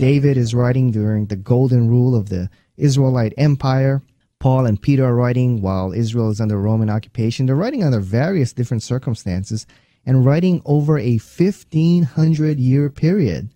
David 0.00 0.38
is 0.38 0.54
writing 0.54 0.90
during 0.90 1.26
the 1.26 1.36
golden 1.36 1.86
rule 1.86 2.16
of 2.16 2.30
the 2.30 2.48
Israelite 2.78 3.34
Empire. 3.36 4.00
Paul 4.38 4.64
and 4.64 4.80
Peter 4.80 5.04
are 5.04 5.14
writing 5.14 5.60
while 5.60 5.92
Israel 5.92 6.30
is 6.30 6.40
under 6.40 6.58
Roman 6.58 6.88
occupation. 6.88 7.44
They're 7.44 7.54
writing 7.54 7.84
under 7.84 8.00
various 8.00 8.54
different 8.54 8.82
circumstances 8.82 9.66
and 10.06 10.24
writing 10.24 10.62
over 10.64 10.98
a 10.98 11.18
1500 11.18 12.58
year 12.58 12.88
period. 12.88 13.50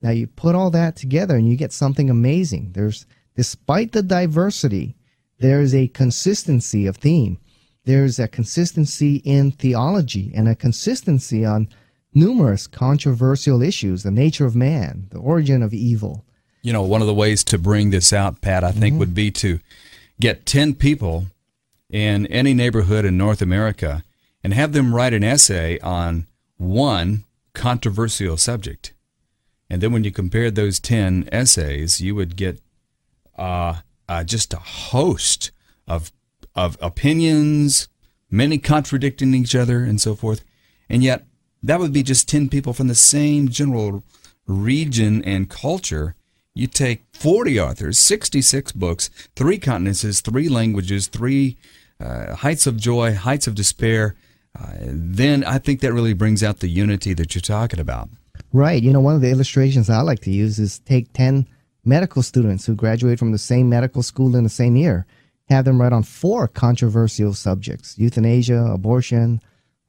Now 0.00 0.08
you 0.08 0.26
put 0.26 0.54
all 0.54 0.70
that 0.70 0.96
together 0.96 1.36
and 1.36 1.46
you 1.46 1.54
get 1.54 1.70
something 1.70 2.08
amazing. 2.08 2.72
There's, 2.72 3.04
despite 3.36 3.92
the 3.92 4.02
diversity, 4.02 4.96
there's 5.38 5.74
a 5.74 5.88
consistency 5.88 6.86
of 6.86 6.96
theme. 6.96 7.36
There's 7.84 8.18
a 8.18 8.26
consistency 8.26 9.16
in 9.16 9.52
theology 9.52 10.32
and 10.34 10.48
a 10.48 10.54
consistency 10.54 11.44
on 11.44 11.68
numerous 12.14 12.66
controversial 12.66 13.62
issues 13.62 14.02
the 14.02 14.10
nature 14.10 14.46
of 14.46 14.56
man, 14.56 15.06
the 15.10 15.18
origin 15.18 15.62
of 15.62 15.72
evil. 15.72 16.24
You 16.62 16.72
know, 16.72 16.82
one 16.82 17.00
of 17.00 17.06
the 17.06 17.14
ways 17.14 17.42
to 17.44 17.58
bring 17.58 17.90
this 17.90 18.12
out, 18.12 18.40
Pat, 18.40 18.64
I 18.64 18.72
think 18.72 18.92
mm-hmm. 18.92 18.98
would 18.98 19.14
be 19.14 19.30
to 19.32 19.60
get 20.20 20.44
10 20.46 20.74
people 20.74 21.26
in 21.88 22.26
any 22.26 22.54
neighborhood 22.54 23.04
in 23.04 23.16
North 23.16 23.40
America 23.40 24.04
and 24.44 24.54
have 24.54 24.72
them 24.72 24.94
write 24.94 25.14
an 25.14 25.24
essay 25.24 25.78
on 25.80 26.26
one 26.56 27.24
controversial 27.54 28.36
subject. 28.36 28.92
And 29.68 29.80
then 29.80 29.92
when 29.92 30.04
you 30.04 30.10
compared 30.10 30.54
those 30.54 30.80
10 30.80 31.28
essays, 31.32 32.00
you 32.00 32.14
would 32.14 32.36
get 32.36 32.60
uh, 33.38 33.76
uh, 34.08 34.24
just 34.24 34.52
a 34.52 34.58
host 34.58 35.50
of, 35.86 36.12
of 36.54 36.76
opinions, 36.80 37.88
many 38.30 38.58
contradicting 38.58 39.32
each 39.34 39.54
other, 39.54 39.82
and 39.82 40.00
so 40.00 40.14
forth. 40.14 40.44
And 40.88 41.02
yet, 41.02 41.24
that 41.62 41.80
would 41.80 41.92
be 41.92 42.02
just 42.02 42.28
10 42.28 42.48
people 42.48 42.72
from 42.72 42.88
the 42.88 42.94
same 42.94 43.48
general 43.48 44.02
region 44.46 45.22
and 45.24 45.48
culture. 45.48 46.14
You 46.54 46.66
take 46.66 47.04
40 47.12 47.60
authors, 47.60 47.98
66 47.98 48.72
books, 48.72 49.10
three 49.36 49.58
continents, 49.58 50.20
three 50.20 50.48
languages, 50.48 51.06
three 51.06 51.56
uh, 52.00 52.34
heights 52.36 52.66
of 52.66 52.76
joy, 52.76 53.14
heights 53.14 53.46
of 53.46 53.54
despair. 53.54 54.16
Uh, 54.58 54.72
then 54.80 55.44
I 55.44 55.58
think 55.58 55.80
that 55.80 55.92
really 55.92 56.14
brings 56.14 56.42
out 56.42 56.58
the 56.58 56.68
unity 56.68 57.14
that 57.14 57.34
you're 57.34 57.42
talking 57.42 57.78
about. 57.78 58.08
Right. 58.52 58.82
You 58.82 58.92
know, 58.92 59.00
one 59.00 59.14
of 59.14 59.20
the 59.20 59.30
illustrations 59.30 59.88
I 59.88 60.00
like 60.00 60.20
to 60.20 60.30
use 60.30 60.58
is 60.58 60.80
take 60.80 61.12
10 61.12 61.46
medical 61.84 62.22
students 62.22 62.66
who 62.66 62.74
graduate 62.74 63.18
from 63.18 63.32
the 63.32 63.38
same 63.38 63.68
medical 63.68 64.02
school 64.02 64.34
in 64.36 64.44
the 64.44 64.50
same 64.50 64.76
year, 64.76 65.06
have 65.48 65.64
them 65.64 65.80
write 65.80 65.92
on 65.92 66.02
four 66.02 66.48
controversial 66.48 67.34
subjects 67.34 67.98
euthanasia, 67.98 68.70
abortion, 68.72 69.40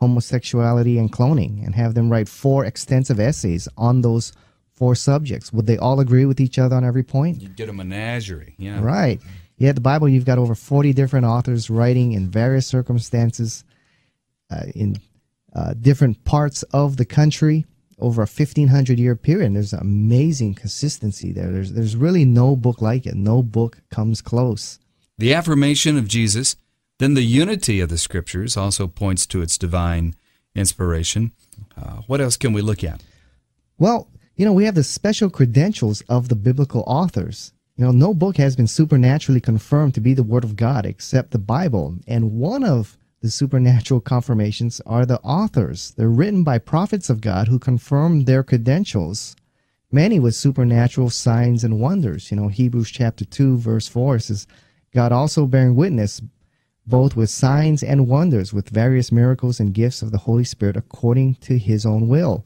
homosexuality, 0.01 0.97
and 0.97 1.11
cloning, 1.11 1.63
and 1.63 1.75
have 1.75 1.93
them 1.93 2.09
write 2.09 2.27
four 2.27 2.65
extensive 2.65 3.19
essays 3.19 3.67
on 3.77 4.01
those 4.01 4.33
four 4.73 4.95
subjects. 4.95 5.53
Would 5.53 5.67
they 5.67 5.77
all 5.77 5.99
agree 5.99 6.25
with 6.25 6.41
each 6.41 6.57
other 6.57 6.75
on 6.75 6.83
every 6.83 7.03
point? 7.03 7.39
You'd 7.39 7.55
get 7.55 7.69
a 7.69 7.73
menagerie, 7.73 8.55
yeah. 8.57 8.81
Right. 8.81 9.21
Yet 9.57 9.75
the 9.75 9.81
Bible, 9.81 10.09
you've 10.09 10.25
got 10.25 10.39
over 10.39 10.55
40 10.55 10.91
different 10.93 11.27
authors 11.27 11.69
writing 11.69 12.13
in 12.13 12.31
various 12.31 12.65
circumstances 12.65 13.63
uh, 14.49 14.63
in 14.73 14.97
uh, 15.53 15.75
different 15.79 16.23
parts 16.23 16.63
of 16.73 16.97
the 16.97 17.05
country 17.05 17.67
over 17.99 18.23
a 18.23 18.25
1500 18.25 18.97
year 18.97 19.15
period. 19.15 19.53
There's 19.53 19.73
amazing 19.73 20.55
consistency 20.55 21.31
there. 21.31 21.51
There's, 21.51 21.73
there's 21.73 21.95
really 21.95 22.25
no 22.25 22.55
book 22.55 22.81
like 22.81 23.05
it. 23.05 23.13
No 23.13 23.43
book 23.43 23.81
comes 23.91 24.19
close. 24.19 24.79
The 25.19 25.35
affirmation 25.35 25.95
of 25.95 26.07
Jesus, 26.07 26.55
then 27.01 27.15
the 27.15 27.23
unity 27.23 27.79
of 27.79 27.89
the 27.89 27.97
scriptures 27.97 28.55
also 28.55 28.85
points 28.85 29.25
to 29.25 29.41
its 29.41 29.57
divine 29.57 30.13
inspiration. 30.53 31.31
Uh, 31.75 32.01
what 32.05 32.21
else 32.21 32.37
can 32.37 32.53
we 32.53 32.61
look 32.61 32.83
at? 32.83 33.01
Well, 33.79 34.07
you 34.35 34.45
know, 34.45 34.53
we 34.53 34.65
have 34.65 34.75
the 34.75 34.83
special 34.83 35.31
credentials 35.31 36.01
of 36.01 36.29
the 36.29 36.35
biblical 36.35 36.83
authors. 36.85 37.53
You 37.75 37.85
know, 37.85 37.91
no 37.91 38.13
book 38.13 38.37
has 38.37 38.55
been 38.55 38.67
supernaturally 38.67 39.41
confirmed 39.41 39.95
to 39.95 39.99
be 39.99 40.13
the 40.13 40.21
Word 40.21 40.43
of 40.43 40.55
God 40.55 40.85
except 40.85 41.31
the 41.31 41.39
Bible. 41.39 41.97
And 42.05 42.33
one 42.33 42.63
of 42.63 42.99
the 43.21 43.31
supernatural 43.31 43.99
confirmations 44.13 44.79
are 44.85 45.07
the 45.07 45.19
authors. 45.21 45.95
They're 45.97 46.07
written 46.07 46.43
by 46.43 46.59
prophets 46.59 47.09
of 47.09 47.19
God 47.19 47.47
who 47.47 47.57
confirm 47.57 48.25
their 48.25 48.43
credentials, 48.43 49.35
many 49.91 50.19
with 50.19 50.35
supernatural 50.35 51.09
signs 51.09 51.63
and 51.63 51.79
wonders. 51.79 52.29
You 52.29 52.37
know, 52.37 52.47
Hebrews 52.47 52.91
chapter 52.91 53.25
2, 53.25 53.57
verse 53.57 53.87
4 53.87 54.19
says, 54.19 54.45
God 54.93 55.11
also 55.11 55.47
bearing 55.47 55.75
witness 55.75 56.21
both 56.85 57.15
with 57.15 57.29
signs 57.29 57.83
and 57.83 58.07
wonders, 58.07 58.53
with 58.53 58.69
various 58.69 59.11
miracles 59.11 59.59
and 59.59 59.73
gifts 59.73 60.01
of 60.01 60.11
the 60.11 60.17
Holy 60.19 60.43
Spirit 60.43 60.75
according 60.75 61.35
to 61.35 61.57
his 61.57 61.85
own 61.85 62.07
will. 62.07 62.45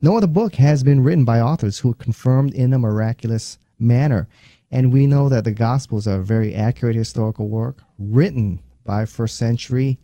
No 0.00 0.16
other 0.16 0.26
book 0.26 0.56
has 0.56 0.82
been 0.82 1.02
written 1.02 1.24
by 1.24 1.40
authors 1.40 1.78
who 1.78 1.94
confirmed 1.94 2.54
in 2.54 2.72
a 2.72 2.78
miraculous 2.78 3.58
manner. 3.78 4.28
And 4.70 4.92
we 4.92 5.06
know 5.06 5.28
that 5.28 5.44
the 5.44 5.52
Gospels 5.52 6.06
are 6.08 6.20
a 6.20 6.24
very 6.24 6.54
accurate 6.54 6.96
historical 6.96 7.48
work 7.48 7.82
written 7.98 8.60
by 8.84 9.04
first 9.04 9.36
century 9.36 9.98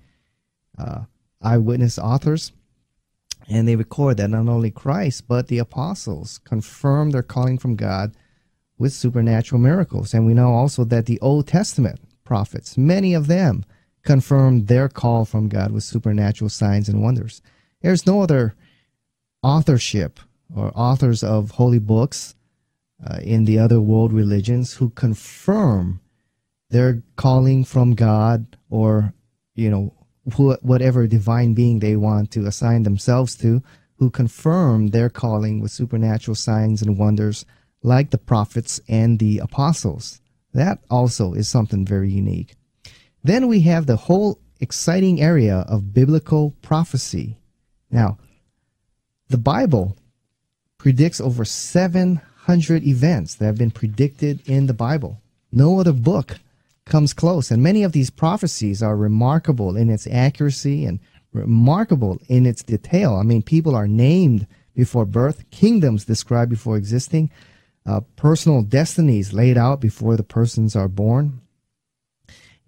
uh, 0.79 1.03
eyewitness 1.43 1.99
authors. 1.99 2.53
And 3.49 3.67
they 3.67 3.77
record 3.77 4.19
that 4.19 4.29
not 4.29 4.49
only 4.49 4.71
Christ, 4.71 5.27
but 5.27 5.49
the 5.49 5.59
apostles 5.59 6.39
confirmed 6.45 7.13
their 7.13 7.23
calling 7.23 7.59
from 7.59 7.77
God 7.77 8.15
with 8.79 8.93
supernatural 8.93 9.61
miracles. 9.61 10.15
And 10.15 10.27
we 10.27 10.35
know 10.35 10.53
also 10.53 10.85
that 10.85 11.07
the 11.07 11.19
Old 11.21 11.49
Testament 11.49 11.99
prophets, 12.29 12.77
many 12.77 13.15
of 13.15 13.27
them, 13.27 13.65
confirmed 14.05 14.69
their 14.69 14.89
call 14.89 15.25
from 15.25 15.49
God 15.49 15.73
with 15.73 15.83
supernatural 15.83 16.51
signs 16.51 16.89
and 16.89 17.03
wonders. 17.03 17.41
There's 17.81 18.07
no 18.07 18.21
other 18.21 18.55
authorship 19.43 20.21
or 20.55 20.71
authors 20.75 21.25
of 21.25 21.53
holy 21.53 21.79
books 21.79 22.35
uh, 23.05 23.19
in 23.23 23.45
the 23.45 23.59
other 23.59 23.81
world 23.81 24.13
religions 24.13 24.75
who 24.75 24.91
confirm 24.91 26.01
their 26.71 27.03
calling 27.17 27.65
from 27.65 27.95
God 27.95 28.57
or, 28.69 29.15
you 29.55 29.71
know, 29.71 29.95
wh- 30.37 30.63
whatever 30.63 31.07
divine 31.07 31.55
being 31.55 31.79
they 31.79 31.97
want 31.97 32.31
to 32.33 32.47
assign 32.47 32.83
themselves 32.83 33.35
to, 33.37 33.63
who 33.97 34.11
confirm 34.11 34.89
their 34.89 35.09
calling 35.09 35.61
with 35.61 35.71
supernatural 35.71 36.35
signs 36.35 36.83
and 36.83 36.99
wonders 36.99 37.47
like 37.83 38.11
the 38.11 38.19
prophets 38.19 38.81
and 38.89 39.19
the 39.19 39.39
apostles. 39.39 40.21
That 40.55 40.79
also 40.91 41.35
is 41.35 41.49
something 41.49 41.85
very 41.85 42.11
unique. 42.11 42.57
Then 43.23 43.49
we 43.49 43.61
have 43.63 43.87
the 43.87 43.97
whole 43.97 44.41
exciting 44.61 45.21
area 45.21 45.59
of 45.69 45.93
biblical 45.93 46.55
prophecy. 46.63 47.37
Now, 47.91 48.19
the 49.29 49.39
Bible 49.39 49.97
predicts 50.79 51.21
over 51.21 51.45
700 51.45 52.83
events 52.85 53.35
that 53.35 53.47
have 53.47 53.59
been 53.59 53.71
predicted 53.71 54.41
in 54.49 54.67
the 54.67 54.75
Bible. 54.75 55.21
No 55.53 55.81
other 55.81 55.93
book 55.93 56.39
comes 56.85 57.13
close. 57.13 57.51
And 57.51 57.63
many 57.63 57.83
of 57.83 57.93
these 57.93 58.11
prophecies 58.11 58.83
are 58.83 58.97
remarkable 58.97 59.77
in 59.77 59.91
its 59.91 60.07
accuracy 60.07 60.85
and 60.85 60.99
remarkable 61.33 62.19
in 62.29 62.47
its 62.47 62.63
detail. 62.63 63.17
I 63.17 63.23
mean, 63.23 63.43
people 63.43 63.75
are 63.75 63.89
named 63.89 64.47
before 64.75 65.05
birth, 65.05 65.45
kingdoms 65.51 66.05
described 66.05 66.51
before 66.51 66.77
existing, 66.77 67.31
uh, 67.89 68.01
personal 68.17 68.63
destinies 68.63 69.33
laid 69.33 69.57
out 69.57 69.81
before 69.81 70.17
the 70.17 70.23
persons 70.23 70.77
are 70.77 70.89
born. 70.89 71.41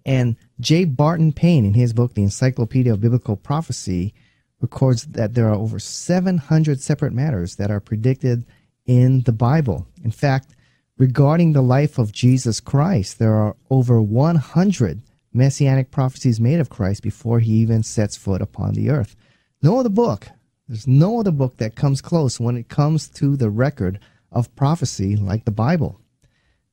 And 0.03 0.35
J. 0.59 0.85
Barton 0.85 1.31
Payne, 1.31 1.63
in 1.63 1.75
his 1.75 1.93
book, 1.93 2.15
The 2.15 2.23
Encyclopedia 2.23 2.91
of 2.91 3.01
Biblical 3.01 3.35
Prophecy, 3.35 4.15
records 4.61 5.05
that 5.05 5.35
there 5.35 5.47
are 5.47 5.53
over 5.53 5.77
700 5.77 6.81
separate 6.81 7.13
matters 7.13 7.57
that 7.57 7.69
are 7.69 7.79
predicted 7.79 8.45
in 8.87 9.21
the 9.21 9.31
Bible. 9.31 9.85
In 10.03 10.09
fact, 10.09 10.55
regarding 10.97 11.53
the 11.53 11.61
life 11.61 11.99
of 11.99 12.11
Jesus 12.11 12.59
Christ, 12.59 13.19
there 13.19 13.35
are 13.35 13.55
over 13.69 14.01
100 14.01 15.01
messianic 15.33 15.91
prophecies 15.91 16.39
made 16.39 16.59
of 16.59 16.69
Christ 16.69 17.03
before 17.03 17.39
he 17.39 17.53
even 17.53 17.83
sets 17.83 18.17
foot 18.17 18.41
upon 18.41 18.73
the 18.73 18.89
earth. 18.89 19.15
No 19.61 19.79
other 19.79 19.89
book, 19.89 20.29
there's 20.67 20.87
no 20.87 21.19
other 21.19 21.31
book 21.31 21.57
that 21.57 21.75
comes 21.75 22.01
close 22.01 22.39
when 22.39 22.57
it 22.57 22.69
comes 22.69 23.07
to 23.09 23.35
the 23.35 23.51
record 23.51 23.99
of 24.31 24.53
prophecy 24.55 25.15
like 25.15 25.45
the 25.45 25.51
Bible. 25.51 25.99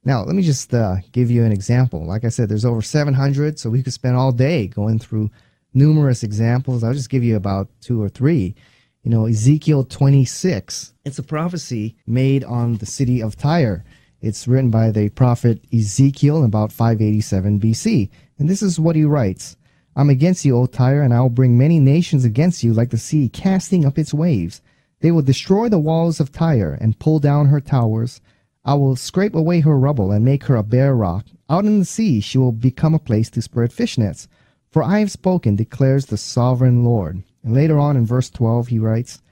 Now, 0.05 0.23
let 0.23 0.35
me 0.35 0.43
just 0.43 0.73
uh, 0.73 0.97
give 1.13 1.31
you 1.31 1.45
an 1.45 1.53
example. 1.53 2.05
Like 2.05 2.25
I 2.25 2.29
said, 2.29 2.49
there's 2.49 2.65
over 2.65 2.83
700, 2.83 3.59
so 3.59 3.69
we 3.69 3.83
could 3.83 3.93
spend 3.93 4.17
all 4.17 4.33
day 4.33 4.69
going 4.69 4.99
through 4.99 5.31
numerous 5.75 6.23
examples. 6.23 6.83
I'll 6.83 6.95
just 6.95 7.11
give 7.11 7.25
you 7.25 7.37
about 7.37 7.69
two 7.81 8.03
or 8.03 8.09
three. 8.09 8.55
You 9.03 9.11
know, 9.11 9.27
Ezekiel 9.27 9.85
26, 9.85 10.95
it's 11.05 11.19
a 11.19 11.23
prophecy 11.23 11.97
made 12.07 12.45
on 12.45 12.77
the 12.77 12.87
city 12.87 13.23
of 13.23 13.37
Tyre. 13.37 13.85
It's 14.21 14.49
written 14.49 14.71
by 14.71 14.91
the 14.91 15.09
prophet 15.11 15.61
Ezekiel 15.73 16.39
in 16.39 16.45
about 16.45 16.73
587 16.73 17.61
BC. 17.61 18.11
And 18.39 18.49
this 18.49 18.63
is 18.63 18.81
what 18.81 18.97
he 18.97 19.05
writes 19.05 19.57
I'm 19.97 20.11
against 20.11 20.45
you, 20.45 20.57
O 20.57 20.67
Tyre, 20.67 21.03
and 21.03 21.13
I 21.13 21.21
will 21.21 21.29
bring 21.29 21.59
many 21.59 21.81
nations 21.81 22.25
against 22.25 22.63
you 22.63 22.73
like 22.73 22.91
the 22.91 22.99
sea 22.99 23.29
casting 23.29 23.85
up 23.85 23.99
its 23.99 24.15
waves. 24.15 24.61
They 25.01 25.11
will 25.11 25.23
destroy 25.23 25.69
the 25.69 25.79
walls 25.79 26.19
of 26.21 26.33
Tyre 26.33 26.77
and 26.81 26.99
pull 26.99 27.21
down 27.21 27.47
her 27.47 27.61
towers. 27.61 28.21
I 28.65 28.75
will 28.75 28.97
scrape 28.97 29.35
away 29.35 29.61
her 29.61 29.79
rubble 29.79 30.11
and 30.11 30.25
make 30.25 30.45
her 30.45 30.57
a 30.57 30.63
bare 30.63 30.95
rock. 30.95 31.27
Out 31.49 31.65
in 31.65 31.79
the 31.79 31.85
sea 31.85 32.21
she 32.21 32.39
will 32.39 32.53
become 32.53 32.95
a 32.95 32.99
place 32.99 33.31
to 33.31 33.43
spread 33.43 33.71
fishnets. 33.71 34.27
For 34.71 34.83
I 34.83 34.99
have 34.99 35.11
spoken, 35.11 35.57
declares 35.57 36.07
the 36.07 36.17
sovereign 36.17 36.85
Lord. 36.85 37.23
And 37.43 37.55
later 37.55 37.79
on 37.79 37.97
in 37.97 38.05
verse 38.05 38.29
12, 38.29 38.69
he 38.69 38.79
writes, 38.79 39.23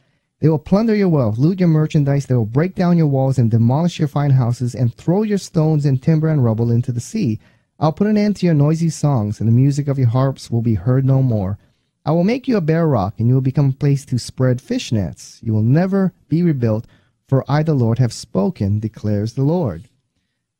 They 0.40 0.48
will 0.48 0.58
plunder 0.58 0.94
your 0.94 1.08
wealth, 1.08 1.36
loot 1.36 1.60
your 1.60 1.68
merchandise, 1.68 2.26
they 2.26 2.34
will 2.34 2.46
break 2.46 2.74
down 2.74 2.96
your 2.96 3.08
walls 3.08 3.36
and 3.36 3.50
demolish 3.50 3.98
your 3.98 4.08
fine 4.08 4.30
houses, 4.30 4.74
and 4.74 4.94
throw 4.94 5.22
your 5.22 5.38
stones 5.38 5.84
and 5.84 6.02
timber 6.02 6.28
and 6.28 6.42
rubble 6.42 6.70
into 6.70 6.92
the 6.92 7.00
sea. 7.00 7.38
I'll 7.78 7.92
put 7.92 8.06
an 8.06 8.16
end 8.16 8.36
to 8.36 8.46
your 8.46 8.54
noisy 8.54 8.88
songs, 8.88 9.40
and 9.40 9.48
the 9.48 9.52
music 9.52 9.88
of 9.88 9.98
your 9.98 10.08
harps 10.08 10.50
will 10.50 10.62
be 10.62 10.74
heard 10.74 11.04
no 11.04 11.22
more. 11.22 11.58
I 12.06 12.12
will 12.12 12.22
make 12.22 12.46
you 12.46 12.56
a 12.56 12.60
bare 12.60 12.86
rock, 12.86 13.14
and 13.18 13.26
you 13.26 13.34
will 13.34 13.40
become 13.40 13.70
a 13.70 13.72
place 13.72 14.04
to 14.06 14.18
spread 14.18 14.60
fish 14.60 14.92
nets. 14.92 15.40
You 15.42 15.52
will 15.52 15.64
never 15.64 16.12
be 16.28 16.44
rebuilt, 16.44 16.86
for 17.26 17.44
I, 17.48 17.64
the 17.64 17.74
Lord, 17.74 17.98
have 17.98 18.12
spoken, 18.12 18.78
declares 18.78 19.32
the 19.32 19.42
Lord. 19.42 19.88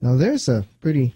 Now, 0.01 0.17
there's 0.17 0.49
a 0.49 0.67
pretty 0.81 1.15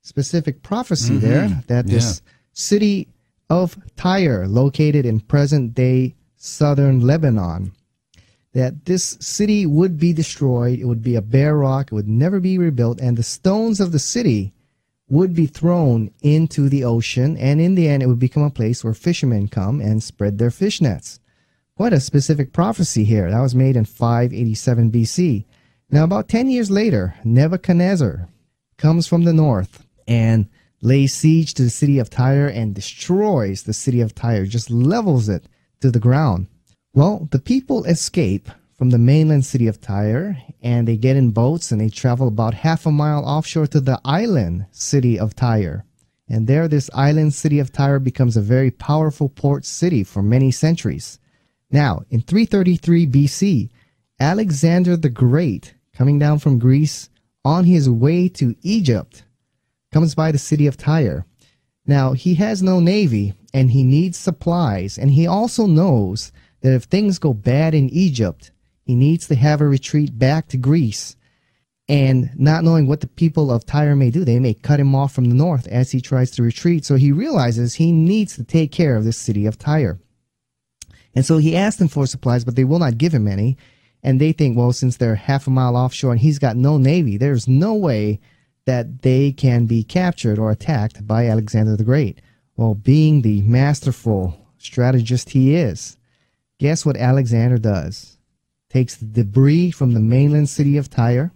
specific 0.00 0.62
prophecy 0.62 1.14
mm-hmm. 1.14 1.28
there 1.28 1.62
that 1.66 1.88
this 1.88 2.22
yeah. 2.24 2.32
city 2.52 3.08
of 3.50 3.76
Tyre, 3.96 4.46
located 4.46 5.04
in 5.04 5.18
present 5.18 5.74
day 5.74 6.14
southern 6.36 7.00
Lebanon, 7.00 7.72
that 8.52 8.84
this 8.84 9.18
city 9.20 9.66
would 9.66 9.98
be 9.98 10.12
destroyed. 10.12 10.78
It 10.78 10.84
would 10.84 11.02
be 11.02 11.16
a 11.16 11.22
bare 11.22 11.56
rock. 11.56 11.88
It 11.90 11.94
would 11.94 12.08
never 12.08 12.38
be 12.38 12.56
rebuilt. 12.56 13.00
And 13.00 13.16
the 13.16 13.24
stones 13.24 13.80
of 13.80 13.90
the 13.90 13.98
city 13.98 14.52
would 15.12 15.34
be 15.34 15.44
thrown 15.44 16.10
into 16.22 16.70
the 16.70 16.82
ocean. 16.82 17.36
And 17.36 17.60
in 17.60 17.74
the 17.74 17.86
end, 17.86 18.02
it 18.02 18.06
would 18.06 18.18
become 18.18 18.44
a 18.44 18.50
place 18.50 18.82
where 18.82 18.94
fishermen 18.94 19.46
come 19.46 19.78
and 19.78 20.02
spread 20.02 20.38
their 20.38 20.50
fish 20.50 20.80
nets. 20.80 21.20
What 21.74 21.92
a 21.92 22.00
specific 22.00 22.54
prophecy 22.54 23.04
here. 23.04 23.30
That 23.30 23.42
was 23.42 23.54
made 23.54 23.76
in 23.76 23.84
587 23.84 24.90
BC. 24.90 25.44
Now, 25.90 26.04
about 26.04 26.30
10 26.30 26.48
years 26.48 26.70
later, 26.70 27.14
Nebuchadnezzar 27.24 28.26
comes 28.78 29.06
from 29.06 29.24
the 29.24 29.34
north 29.34 29.84
and 30.08 30.48
lays 30.80 31.12
siege 31.12 31.52
to 31.54 31.62
the 31.62 31.68
city 31.68 31.98
of 31.98 32.08
Tyre 32.08 32.48
and 32.48 32.74
destroys 32.74 33.64
the 33.64 33.74
city 33.74 34.00
of 34.00 34.14
Tyre, 34.14 34.46
just 34.46 34.70
levels 34.70 35.28
it 35.28 35.44
to 35.82 35.90
the 35.90 36.00
ground. 36.00 36.46
Well, 36.94 37.28
the 37.30 37.38
people 37.38 37.84
escape 37.84 38.48
from 38.82 38.90
the 38.90 38.98
mainland 38.98 39.44
city 39.44 39.68
of 39.68 39.80
Tyre 39.80 40.36
and 40.60 40.88
they 40.88 40.96
get 40.96 41.16
in 41.16 41.30
boats 41.30 41.70
and 41.70 41.80
they 41.80 41.88
travel 41.88 42.26
about 42.26 42.52
half 42.52 42.84
a 42.84 42.90
mile 42.90 43.24
offshore 43.24 43.68
to 43.68 43.80
the 43.80 44.00
island 44.04 44.66
city 44.72 45.16
of 45.16 45.36
Tyre. 45.36 45.84
And 46.28 46.48
there, 46.48 46.66
this 46.66 46.90
island 46.92 47.32
city 47.32 47.60
of 47.60 47.70
Tyre 47.70 48.00
becomes 48.00 48.36
a 48.36 48.40
very 48.40 48.72
powerful 48.72 49.28
port 49.28 49.64
city 49.64 50.02
for 50.02 50.20
many 50.20 50.50
centuries. 50.50 51.20
Now, 51.70 52.02
in 52.10 52.22
333 52.22 53.06
BC, 53.06 53.70
Alexander 54.18 54.96
the 54.96 55.10
Great, 55.10 55.74
coming 55.94 56.18
down 56.18 56.40
from 56.40 56.58
Greece 56.58 57.08
on 57.44 57.64
his 57.64 57.88
way 57.88 58.28
to 58.30 58.56
Egypt, 58.62 59.22
comes 59.92 60.16
by 60.16 60.32
the 60.32 60.38
city 60.38 60.66
of 60.66 60.76
Tyre. 60.76 61.24
Now, 61.86 62.14
he 62.14 62.34
has 62.34 62.64
no 62.64 62.80
navy 62.80 63.34
and 63.54 63.70
he 63.70 63.84
needs 63.84 64.18
supplies, 64.18 64.98
and 64.98 65.12
he 65.12 65.24
also 65.24 65.68
knows 65.68 66.32
that 66.62 66.74
if 66.74 66.82
things 66.82 67.20
go 67.20 67.32
bad 67.32 67.74
in 67.74 67.88
Egypt, 67.90 68.50
he 68.82 68.94
needs 68.94 69.28
to 69.28 69.34
have 69.34 69.60
a 69.60 69.66
retreat 69.66 70.18
back 70.18 70.48
to 70.48 70.56
Greece. 70.56 71.16
And 71.88 72.30
not 72.38 72.64
knowing 72.64 72.86
what 72.86 73.00
the 73.00 73.06
people 73.06 73.50
of 73.50 73.66
Tyre 73.66 73.96
may 73.96 74.10
do, 74.10 74.24
they 74.24 74.38
may 74.38 74.54
cut 74.54 74.80
him 74.80 74.94
off 74.94 75.12
from 75.12 75.26
the 75.26 75.34
north 75.34 75.66
as 75.68 75.90
he 75.90 76.00
tries 76.00 76.30
to 76.32 76.42
retreat. 76.42 76.84
So 76.84 76.94
he 76.94 77.12
realizes 77.12 77.74
he 77.74 77.92
needs 77.92 78.36
to 78.36 78.44
take 78.44 78.72
care 78.72 78.96
of 78.96 79.04
this 79.04 79.18
city 79.18 79.46
of 79.46 79.58
Tyre. 79.58 79.98
And 81.14 81.26
so 81.26 81.38
he 81.38 81.56
asks 81.56 81.78
them 81.78 81.88
for 81.88 82.06
supplies, 82.06 82.44
but 82.44 82.56
they 82.56 82.64
will 82.64 82.78
not 82.78 82.98
give 82.98 83.12
him 83.12 83.28
any. 83.28 83.56
And 84.02 84.20
they 84.20 84.32
think, 84.32 84.56
well, 84.56 84.72
since 84.72 84.96
they're 84.96 85.14
half 85.14 85.46
a 85.46 85.50
mile 85.50 85.76
offshore 85.76 86.12
and 86.12 86.20
he's 86.20 86.38
got 86.38 86.56
no 86.56 86.78
navy, 86.78 87.16
there's 87.16 87.46
no 87.46 87.74
way 87.74 88.20
that 88.64 89.02
they 89.02 89.32
can 89.32 89.66
be 89.66 89.84
captured 89.84 90.38
or 90.38 90.50
attacked 90.50 91.06
by 91.06 91.26
Alexander 91.26 91.76
the 91.76 91.84
Great. 91.84 92.20
Well, 92.56 92.74
being 92.74 93.22
the 93.22 93.42
masterful 93.42 94.38
strategist 94.58 95.30
he 95.30 95.54
is, 95.54 95.96
guess 96.58 96.86
what 96.86 96.96
Alexander 96.96 97.58
does? 97.58 98.18
Takes 98.72 98.96
the 98.96 99.04
debris 99.06 99.70
from 99.70 99.92
the 99.92 100.00
mainland 100.00 100.48
city 100.48 100.78
of 100.78 100.88
Tyre 100.88 101.30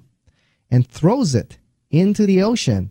and 0.70 0.88
throws 0.88 1.34
it 1.34 1.58
into 1.90 2.24
the 2.24 2.42
ocean 2.42 2.90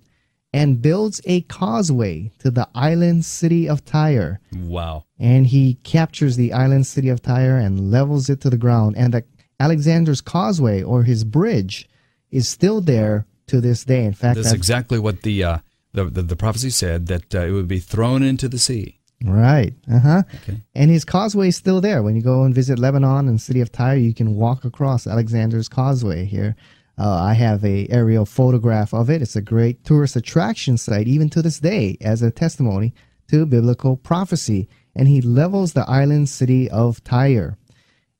and 0.54 0.82
builds 0.82 1.20
a 1.26 1.42
causeway 1.42 2.32
to 2.40 2.52
the 2.52 2.68
island 2.76 3.26
city 3.26 3.68
of 3.68 3.84
Tyre. 3.84 4.40
Wow. 4.56 5.04
And 5.20 5.48
he 5.48 5.74
captures 5.84 6.38
the 6.38 6.54
island 6.54 6.86
city 6.88 7.10
of 7.10 7.22
Tyre 7.22 7.58
and 7.58 7.92
levels 7.92 8.30
it 8.30 8.40
to 8.42 8.50
the 8.50 8.58
ground. 8.58 8.96
And 8.98 9.14
the 9.14 9.26
Alexander's 9.60 10.22
causeway 10.22 10.84
or 10.84 11.04
his 11.04 11.24
bridge 11.24 11.90
is 12.32 12.48
still 12.48 12.82
there 12.82 13.26
to 13.48 13.60
this 13.60 13.84
day. 13.84 14.06
In 14.06 14.14
fact, 14.14 14.38
that's 14.38 14.54
exactly 14.54 15.00
what 15.00 15.24
the, 15.24 15.44
uh, 15.44 15.58
the, 15.92 16.06
the, 16.06 16.22
the 16.22 16.36
prophecy 16.36 16.70
said 16.70 17.08
that 17.08 17.34
uh, 17.34 17.40
it 17.40 17.52
would 17.52 17.68
be 17.68 17.80
thrown 17.80 18.24
into 18.24 18.48
the 18.48 18.60
sea. 18.60 18.95
Right. 19.23 19.73
Uh 19.91 19.99
huh. 19.99 20.23
Okay. 20.43 20.62
And 20.73 20.91
his 20.91 21.06
causeway 21.06 21.47
is 21.47 21.56
still 21.56 21.82
there. 21.82 22.04
When 22.04 22.15
you 22.15 22.21
go 22.21 22.43
and 22.43 22.54
visit 22.54 22.80
Lebanon 22.80 23.28
and 23.28 23.39
city 23.39 23.62
of 23.62 23.71
Tyre, 23.71 23.95
you 23.95 24.13
can 24.13 24.36
walk 24.36 24.65
across 24.65 25.08
Alexander's 25.08 25.69
Causeway 25.69 26.25
here. 26.25 26.56
Uh, 26.97 27.13
I 27.13 27.34
have 27.34 27.63
a 27.65 27.88
aerial 27.89 28.25
photograph 28.25 28.93
of 28.93 29.10
it. 29.10 29.21
It's 29.21 29.36
a 29.36 29.41
great 29.41 29.84
tourist 29.84 30.15
attraction 30.15 30.78
site, 30.78 31.08
even 31.08 31.30
to 31.32 31.41
this 31.41 31.60
day, 31.60 31.97
as 32.01 32.21
a 32.21 32.32
testimony 32.32 32.93
to 33.30 33.45
biblical 33.45 33.97
prophecy. 33.97 34.69
And 34.95 35.08
he 35.08 35.21
levels 35.21 35.73
the 35.73 35.89
island 35.89 36.30
city 36.30 36.69
of 36.69 37.04
Tyre. 37.04 37.58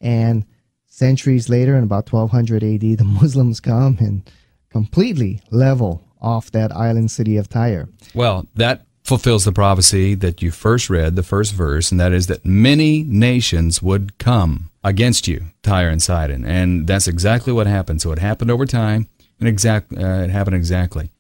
And 0.02 0.46
centuries 0.88 1.50
later, 1.50 1.76
in 1.76 1.84
about 1.84 2.12
1200 2.12 2.64
AD, 2.64 2.82
the 2.98 3.04
Muslims 3.04 3.60
come 3.60 3.98
and 4.00 4.30
completely 4.70 5.42
level 5.52 6.04
off 6.22 6.52
that 6.52 6.76
island 6.76 7.12
city 7.12 7.38
of 7.38 7.48
Tyre. 7.48 7.88
Well, 8.14 8.48
that 8.56 8.85
fulfills 9.06 9.46
the 9.46 9.52
prophecy 9.52 10.16
that 10.16 10.42
you 10.42 10.50
first 10.50 10.90
read, 10.90 11.16
the 11.16 11.24
first 11.24 11.54
verse, 11.54 11.92
and 11.92 12.00
that 12.00 12.12
is 12.12 12.26
that 12.26 12.44
many 12.44 13.04
nations 13.04 13.82
would 13.82 14.18
come 14.18 14.72
against 14.84 15.28
you, 15.28 15.46
Tyre 15.62 15.90
and 15.90 16.02
Sidon. 16.02 16.44
And 16.44 16.88
that's 16.88 17.08
exactly 17.08 17.54
what 17.54 17.68
happened. 17.68 18.02
So 18.02 18.12
it 18.12 18.18
happened 18.18 18.50
over 18.50 18.66
time, 18.66 19.08
and 19.40 19.48
exact, 19.48 19.94
uh, 19.94 20.24
it 20.24 20.32
happened 20.32 20.56
exactly. 20.56 21.12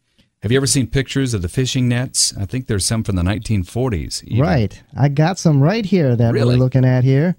Have 0.41 0.51
you 0.51 0.57
ever 0.57 0.67
seen 0.67 0.87
pictures 0.87 1.35
of 1.35 1.43
the 1.43 1.47
fishing 1.47 1.87
nets? 1.87 2.35
I 2.37 2.45
think 2.45 2.65
there's 2.65 2.85
some 2.85 3.03
from 3.03 3.15
the 3.15 3.21
1940s. 3.21 4.23
Even. 4.23 4.41
Right. 4.41 4.83
I 4.97 5.09
got 5.09 5.37
some 5.37 5.61
right 5.61 5.85
here 5.85 6.15
that 6.15 6.33
really? 6.33 6.55
we're 6.55 6.59
looking 6.59 6.85
at 6.85 7.03
here 7.03 7.35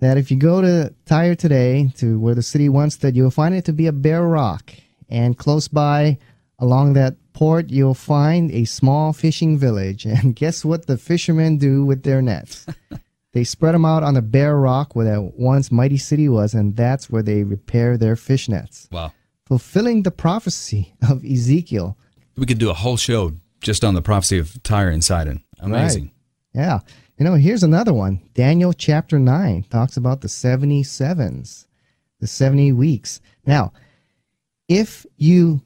that 0.00 0.16
if 0.16 0.30
you 0.30 0.38
go 0.38 0.60
to 0.62 0.92
Tyre 1.04 1.34
today, 1.34 1.90
to 1.96 2.18
where 2.18 2.34
the 2.34 2.42
city 2.42 2.68
once 2.68 2.94
stood, 2.94 3.14
you'll 3.14 3.30
find 3.30 3.54
it 3.54 3.64
to 3.66 3.72
be 3.72 3.86
a 3.86 3.92
bare 3.92 4.22
rock. 4.22 4.72
And 5.08 5.36
close 5.36 5.68
by, 5.68 6.18
along 6.58 6.94
that 6.94 7.14
port, 7.36 7.68
you'll 7.68 7.92
find 7.92 8.50
a 8.50 8.64
small 8.64 9.12
fishing 9.12 9.58
village. 9.58 10.06
And 10.16 10.34
guess 10.34 10.64
what 10.64 10.86
the 10.86 10.96
fishermen 10.96 11.58
do 11.58 11.84
with 11.84 12.02
their 12.02 12.22
nets? 12.22 12.66
they 13.34 13.44
spread 13.44 13.74
them 13.74 13.84
out 13.84 14.02
on 14.02 14.14
the 14.14 14.22
bare 14.22 14.56
rock 14.56 14.96
where 14.96 15.04
that 15.04 15.38
once 15.38 15.70
mighty 15.70 15.98
city 15.98 16.30
was, 16.30 16.54
and 16.54 16.74
that's 16.74 17.10
where 17.10 17.22
they 17.22 17.44
repair 17.44 17.98
their 17.98 18.16
fish 18.16 18.48
nets. 18.48 18.88
Wow. 18.90 19.12
Fulfilling 19.44 20.02
the 20.02 20.10
prophecy 20.10 20.94
of 21.10 21.22
Ezekiel. 21.24 21.98
We 22.38 22.46
could 22.46 22.58
do 22.58 22.70
a 22.70 22.74
whole 22.74 22.96
show 22.96 23.34
just 23.60 23.84
on 23.84 23.94
the 23.94 24.02
prophecy 24.02 24.38
of 24.38 24.62
Tyre 24.62 24.88
and 24.88 25.04
Sidon. 25.04 25.44
Amazing. 25.60 26.10
Right. 26.54 26.62
Yeah. 26.62 26.78
You 27.18 27.24
know, 27.26 27.34
here's 27.34 27.62
another 27.62 27.92
one. 27.92 28.22
Daniel 28.32 28.72
chapter 28.72 29.18
9 29.18 29.66
talks 29.68 29.98
about 29.98 30.22
the 30.22 30.28
77s, 30.28 31.66
the 32.18 32.26
70 32.26 32.72
weeks. 32.72 33.20
Now, 33.44 33.74
if 34.68 35.04
you 35.18 35.60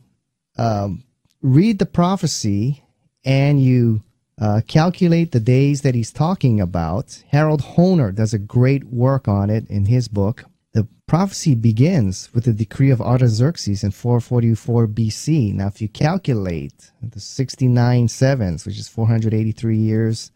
um, 0.59 1.05
read 1.43 1.79
the 1.79 1.87
prophecy 1.87 2.85
and 3.25 3.63
you 3.63 4.03
uh, 4.41 4.63
calculate 4.67 5.33
the 5.33 5.41
days 5.41 5.83
that 5.83 5.95
he's 5.95 6.13
talking 6.13 6.61
about, 6.61 7.23
Harold 7.29 7.63
Hoehner 7.63 8.15
does 8.15 8.33
a 8.33 8.39
great 8.39 8.85
work 8.85 9.29
on 9.29 9.51
it 9.51 9.69
in 9.69 9.87
his 9.87 10.09
book. 10.09 10.45
The 10.73 10.89
prophecy 11.07 11.55
begins 11.55 12.33
with 12.33 12.45
the 12.45 12.53
decree 12.53 12.91
of 12.91 13.03
Artaxerxes 13.03 13.85
in 13.85 13.91
444 13.91 14.87
BC. 14.87 15.55
Now, 15.55 15.67
if 15.67 15.83
you 15.83 15.89
calculate 15.89 16.91
the 17.03 17.21
69 17.21 18.09
sevens, 18.09 18.65
which 18.65 18.79
is 18.79 18.89
483 18.89 19.77
years, 19.77 20.31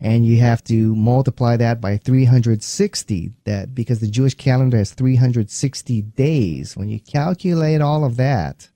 and 0.00 0.24
you 0.24 0.38
have 0.40 0.62
to 0.64 0.94
multiply 0.94 1.56
that 1.56 1.80
by 1.80 1.96
360 1.96 3.32
that 3.44 3.74
because 3.74 3.98
the 3.98 4.06
jewish 4.06 4.34
calendar 4.34 4.76
has 4.76 4.92
360 4.92 6.02
days 6.02 6.76
when 6.76 6.88
you 6.88 7.00
calculate 7.00 7.80
all 7.80 8.04
of 8.04 8.16
that 8.16 8.68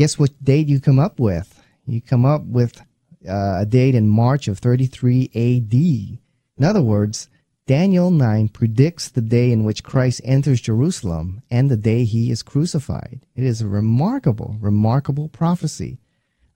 guess 0.00 0.18
what 0.18 0.42
date 0.42 0.66
you 0.66 0.80
come 0.80 0.98
up 0.98 1.20
with 1.20 1.62
you 1.84 2.00
come 2.00 2.24
up 2.24 2.42
with 2.46 2.80
uh, 3.28 3.58
a 3.58 3.66
date 3.66 3.94
in 3.94 4.08
march 4.08 4.48
of 4.48 4.58
33 4.58 5.30
ad 5.34 5.74
in 5.74 6.64
other 6.64 6.80
words 6.80 7.28
daniel 7.66 8.10
9 8.10 8.48
predicts 8.48 9.10
the 9.10 9.20
day 9.20 9.52
in 9.52 9.62
which 9.62 9.84
christ 9.84 10.22
enters 10.24 10.58
jerusalem 10.58 11.42
and 11.50 11.70
the 11.70 11.76
day 11.76 12.04
he 12.04 12.30
is 12.30 12.42
crucified 12.42 13.20
it 13.36 13.44
is 13.44 13.60
a 13.60 13.68
remarkable 13.68 14.56
remarkable 14.58 15.28
prophecy 15.28 15.98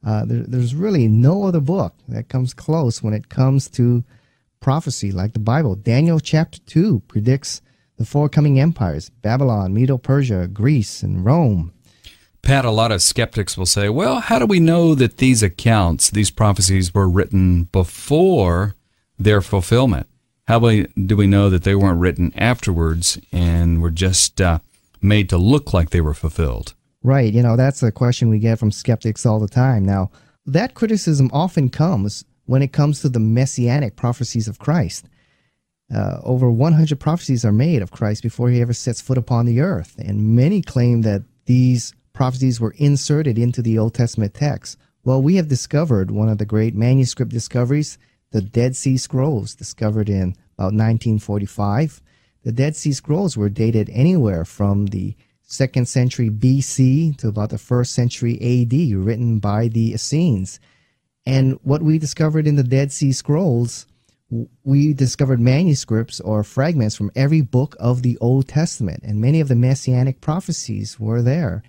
uh, 0.06 0.24
there, 0.24 0.44
there's 0.44 0.74
really 0.74 1.06
no 1.06 1.44
other 1.44 1.60
book 1.60 1.94
that 2.08 2.30
comes 2.30 2.54
close 2.54 3.02
when 3.02 3.12
it 3.12 3.28
comes 3.28 3.68
to 3.68 4.04
prophecy 4.60 5.12
like 5.12 5.34
the 5.34 5.38
Bible. 5.38 5.74
Daniel 5.74 6.20
chapter 6.20 6.58
2 6.60 7.02
predicts 7.08 7.60
the 7.98 8.04
four 8.06 8.30
coming 8.30 8.58
empires 8.58 9.10
Babylon, 9.10 9.74
Medo 9.74 9.98
Persia, 9.98 10.48
Greece, 10.48 11.02
and 11.02 11.24
Rome. 11.24 11.73
Pat, 12.44 12.66
a 12.66 12.70
lot 12.70 12.92
of 12.92 13.02
skeptics 13.02 13.56
will 13.56 13.66
say, 13.66 13.88
well, 13.88 14.20
how 14.20 14.38
do 14.38 14.44
we 14.44 14.60
know 14.60 14.94
that 14.94 15.16
these 15.16 15.42
accounts, 15.42 16.10
these 16.10 16.30
prophecies, 16.30 16.92
were 16.92 17.08
written 17.08 17.64
before 17.64 18.74
their 19.18 19.40
fulfillment? 19.40 20.06
How 20.46 20.58
do 20.58 21.16
we 21.16 21.26
know 21.26 21.48
that 21.48 21.64
they 21.64 21.74
weren't 21.74 22.00
written 22.00 22.32
afterwards 22.36 23.18
and 23.32 23.80
were 23.80 23.90
just 23.90 24.42
uh, 24.42 24.58
made 25.00 25.30
to 25.30 25.38
look 25.38 25.72
like 25.72 25.90
they 25.90 26.02
were 26.02 26.12
fulfilled? 26.12 26.74
Right. 27.02 27.32
You 27.32 27.42
know, 27.42 27.56
that's 27.56 27.82
a 27.82 27.90
question 27.90 28.28
we 28.28 28.38
get 28.38 28.58
from 28.58 28.70
skeptics 28.70 29.24
all 29.24 29.40
the 29.40 29.48
time. 29.48 29.86
Now, 29.86 30.10
that 30.44 30.74
criticism 30.74 31.30
often 31.32 31.70
comes 31.70 32.24
when 32.44 32.60
it 32.60 32.72
comes 32.72 33.00
to 33.00 33.08
the 33.08 33.20
messianic 33.20 33.96
prophecies 33.96 34.48
of 34.48 34.58
Christ. 34.58 35.06
Uh, 35.94 36.18
over 36.22 36.50
100 36.50 37.00
prophecies 37.00 37.44
are 37.44 37.52
made 37.52 37.80
of 37.80 37.90
Christ 37.90 38.22
before 38.22 38.50
he 38.50 38.60
ever 38.60 38.74
sets 38.74 39.00
foot 39.00 39.18
upon 39.18 39.46
the 39.46 39.60
earth, 39.60 39.94
and 39.98 40.34
many 40.34 40.60
claim 40.60 41.02
that 41.02 41.22
these 41.46 41.94
prophecies 42.14 42.60
were 42.60 42.74
inserted 42.78 43.36
into 43.36 43.60
the 43.60 43.76
Old 43.76 43.92
Testament 43.92 44.32
text. 44.32 44.78
Well, 45.04 45.20
we 45.20 45.36
have 45.36 45.48
discovered 45.48 46.10
one 46.10 46.30
of 46.30 46.38
the 46.38 46.46
great 46.46 46.74
manuscript 46.74 47.30
discoveries, 47.30 47.98
the 48.30 48.40
Dead 48.40 48.74
Sea 48.74 48.96
Scrolls, 48.96 49.54
discovered 49.54 50.08
in 50.08 50.34
about 50.56 50.72
1945. 50.72 52.00
The 52.44 52.52
Dead 52.52 52.74
Sea 52.76 52.92
Scrolls 52.92 53.36
were 53.36 53.50
dated 53.50 53.90
anywhere 53.90 54.44
from 54.46 54.86
the 54.86 55.14
second 55.42 55.86
century 55.88 56.30
BC 56.30 57.16
to 57.18 57.28
about 57.28 57.50
the 57.50 57.58
first 57.58 57.92
century 57.92 58.34
AD, 58.40 58.96
written 58.96 59.40
by 59.40 59.68
the 59.68 59.92
Essenes. 59.92 60.58
And 61.26 61.58
what 61.62 61.82
we 61.82 61.98
discovered 61.98 62.46
in 62.46 62.56
the 62.56 62.62
Dead 62.62 62.92
Sea 62.92 63.12
Scrolls, 63.12 63.86
we 64.62 64.94
discovered 64.94 65.40
manuscripts 65.40 66.20
or 66.20 66.42
fragments 66.42 66.96
from 66.96 67.10
every 67.14 67.40
book 67.40 67.76
of 67.78 68.02
the 68.02 68.16
Old 68.18 68.48
Testament, 68.48 69.02
and 69.02 69.20
many 69.20 69.40
of 69.40 69.48
the 69.48 69.54
messianic 69.54 70.20
prophecies 70.20 70.98
were 70.98 71.20
there. 71.20 71.62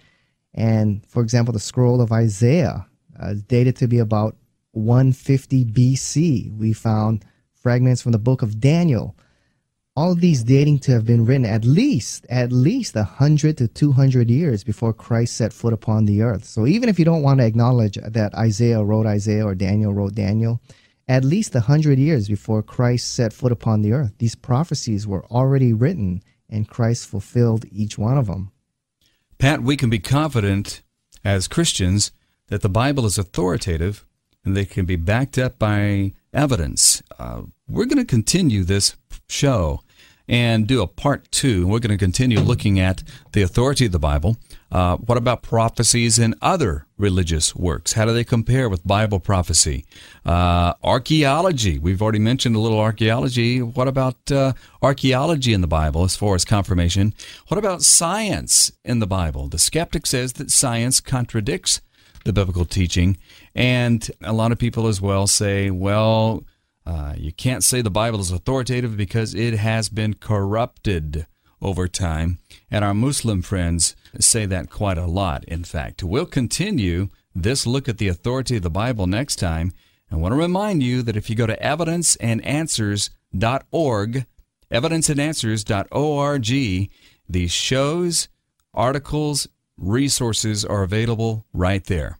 And 0.56 1.06
for 1.06 1.22
example, 1.22 1.54
the 1.54 1.60
scroll 1.60 2.02
of 2.02 2.12
Isaiah, 2.12 2.88
uh, 3.20 3.36
dated 3.48 3.76
to 3.78 3.88
be 3.88 4.00
about 4.00 4.36
150 4.72 5.66
BC. 5.66 6.58
We 6.58 6.74
found 6.74 7.24
fragments 7.54 8.02
from 8.02 8.14
the 8.14 8.20
book 8.20 8.42
of 8.42 8.60
Daniel, 8.60 9.16
all 9.98 10.12
of 10.12 10.22
these 10.22 10.44
dating 10.44 10.80
to 10.80 10.92
have 10.92 11.06
been 11.06 11.26
written 11.26 11.46
at 11.46 11.64
least 11.64 12.26
at 12.30 12.52
least 12.52 12.96
100 12.96 13.58
to 13.58 13.68
200 13.68 14.30
years 14.30 14.64
before 14.64 14.92
christ 14.92 15.38
set 15.38 15.54
foot 15.54 15.72
upon 15.72 16.06
the 16.06 16.22
earth. 16.22 16.44
So 16.44 16.68
even 16.68 16.90
if 16.90 17.00
you 17.00 17.06
don't 17.06 17.24
want 17.24 17.40
to 17.40 17.46
acknowledge 17.46 17.98
that 18.04 18.36
isaiah 18.36 18.84
wrote 18.84 19.06
isaiah 19.06 19.46
or 19.46 19.56
daniel 19.56 19.94
wrote 19.94 20.16
daniel 20.16 20.60
at 21.08 21.24
least 21.24 21.54
100 21.54 21.98
years 21.98 22.28
before 22.28 22.62
christ 22.62 23.14
set 23.14 23.32
foot 23.32 23.54
upon 23.54 23.82
the 23.82 23.94
earth 23.94 24.12
these 24.18 24.36
prophecies 24.36 25.08
were 25.08 25.26
already 25.28 25.72
written 25.72 26.22
and 26.50 26.68
christ 26.68 27.08
fulfilled 27.08 27.64
each 27.72 27.98
one 27.98 28.18
of 28.18 28.28
them 28.28 28.52
pat 29.46 29.62
we 29.62 29.78
can 29.78 29.92
be 29.92 30.00
confident 30.00 30.82
as 31.24 31.48
christians 31.48 32.12
that 32.48 32.64
the 32.64 32.70
bible 32.70 33.06
is 33.06 33.20
authoritative 33.20 34.04
and 34.44 34.58
they 34.58 34.66
can 34.66 34.86
be 34.86 34.96
backed 34.96 35.38
up 35.38 35.60
by 35.60 36.12
evidence 36.34 37.04
uh, 37.20 37.44
we're 37.68 37.86
going 37.86 38.00
to 38.00 38.06
continue 38.06 38.64
this 38.64 38.96
show 39.30 39.82
and 40.28 40.68
do 40.68 40.82
a 40.82 40.88
part 40.88 41.32
two. 41.32 41.68
We're 41.68 41.80
going 41.80 41.98
to 41.98 42.04
continue 42.04 42.40
looking 42.40 42.80
at 42.80 43.04
the 43.34 43.44
authority 43.44 43.86
of 43.86 43.92
the 43.92 44.00
Bible. 44.00 44.38
Uh, 44.72 44.98
what 44.98 45.18
about 45.18 45.42
prophecies 45.42 46.18
in 46.18 46.36
other 46.42 46.88
religious 46.98 47.56
works? 47.56 47.94
How 47.94 48.06
do 48.06 48.14
they 48.14 48.24
compare 48.24 48.68
with 48.68 48.86
Bible 48.86 49.20
prophecy? 49.20 49.86
Uh, 50.26 50.74
archaeology. 50.84 51.78
We've 51.78 52.02
already 52.02 52.20
mentioned 52.20 52.56
a 52.56 52.60
little 52.60 52.80
archaeology. 52.80 53.62
What 53.62 53.88
about 53.88 54.32
uh, 54.32 54.54
archaeology 54.82 55.54
in 55.54 55.62
the 55.62 55.68
Bible 55.68 56.04
as 56.04 56.16
far 56.16 56.36
as 56.36 56.46
confirmation? 56.46 57.14
What 57.48 57.58
about 57.58 57.84
science 57.84 58.72
in 58.84 59.00
the 59.00 59.08
Bible? 59.08 59.48
The 59.48 59.60
skeptic 59.60 60.06
says 60.06 60.34
that 60.34 60.52
science 60.52 61.00
contradicts 61.00 61.82
the 62.26 62.34
biblical 62.34 62.66
teaching. 62.66 63.18
And 63.54 64.10
a 64.22 64.34
lot 64.34 64.52
of 64.52 64.58
people 64.58 64.88
as 64.88 65.00
well 65.00 65.28
say, 65.28 65.70
well, 65.70 66.44
uh, 66.86 67.14
you 67.18 67.32
can't 67.32 67.64
say 67.64 67.82
the 67.82 67.90
Bible 67.90 68.20
is 68.20 68.32
authoritative 68.32 68.98
because 68.98 69.34
it 69.34 69.54
has 69.56 69.90
been 69.90 70.16
corrupted 70.16 71.28
over 71.62 71.88
time. 71.88 72.40
And 72.70 72.84
our 72.84 72.94
Muslim 72.94 73.42
friends 73.42 73.96
say 74.24 74.46
that 74.46 74.70
quite 74.70 74.98
a 74.98 75.06
lot, 75.06 75.44
in 75.46 75.64
fact. 75.64 76.04
We'll 76.04 76.26
continue 76.26 77.10
this 77.34 77.66
look 77.68 77.90
at 77.90 77.98
the 77.98 78.08
authority 78.08 78.56
of 78.58 78.64
the 78.64 78.70
Bible 78.70 79.08
next 79.08 79.38
time. 79.38 79.74
I 80.12 80.16
want 80.16 80.34
to 80.34 80.38
remind 80.38 80.84
you 80.84 81.02
that 81.02 81.18
if 81.18 81.30
you 81.30 81.36
go 81.36 81.48
to 81.48 81.58
evidenceandanswers.org, 81.58 84.26
evidenceandanswers.org, 84.72 86.90
these 87.28 87.52
shows, 87.52 88.30
articles, 88.74 89.48
resources 89.78 90.64
are 90.64 90.84
available 90.84 91.46
right 91.54 91.84
there. 91.86 92.20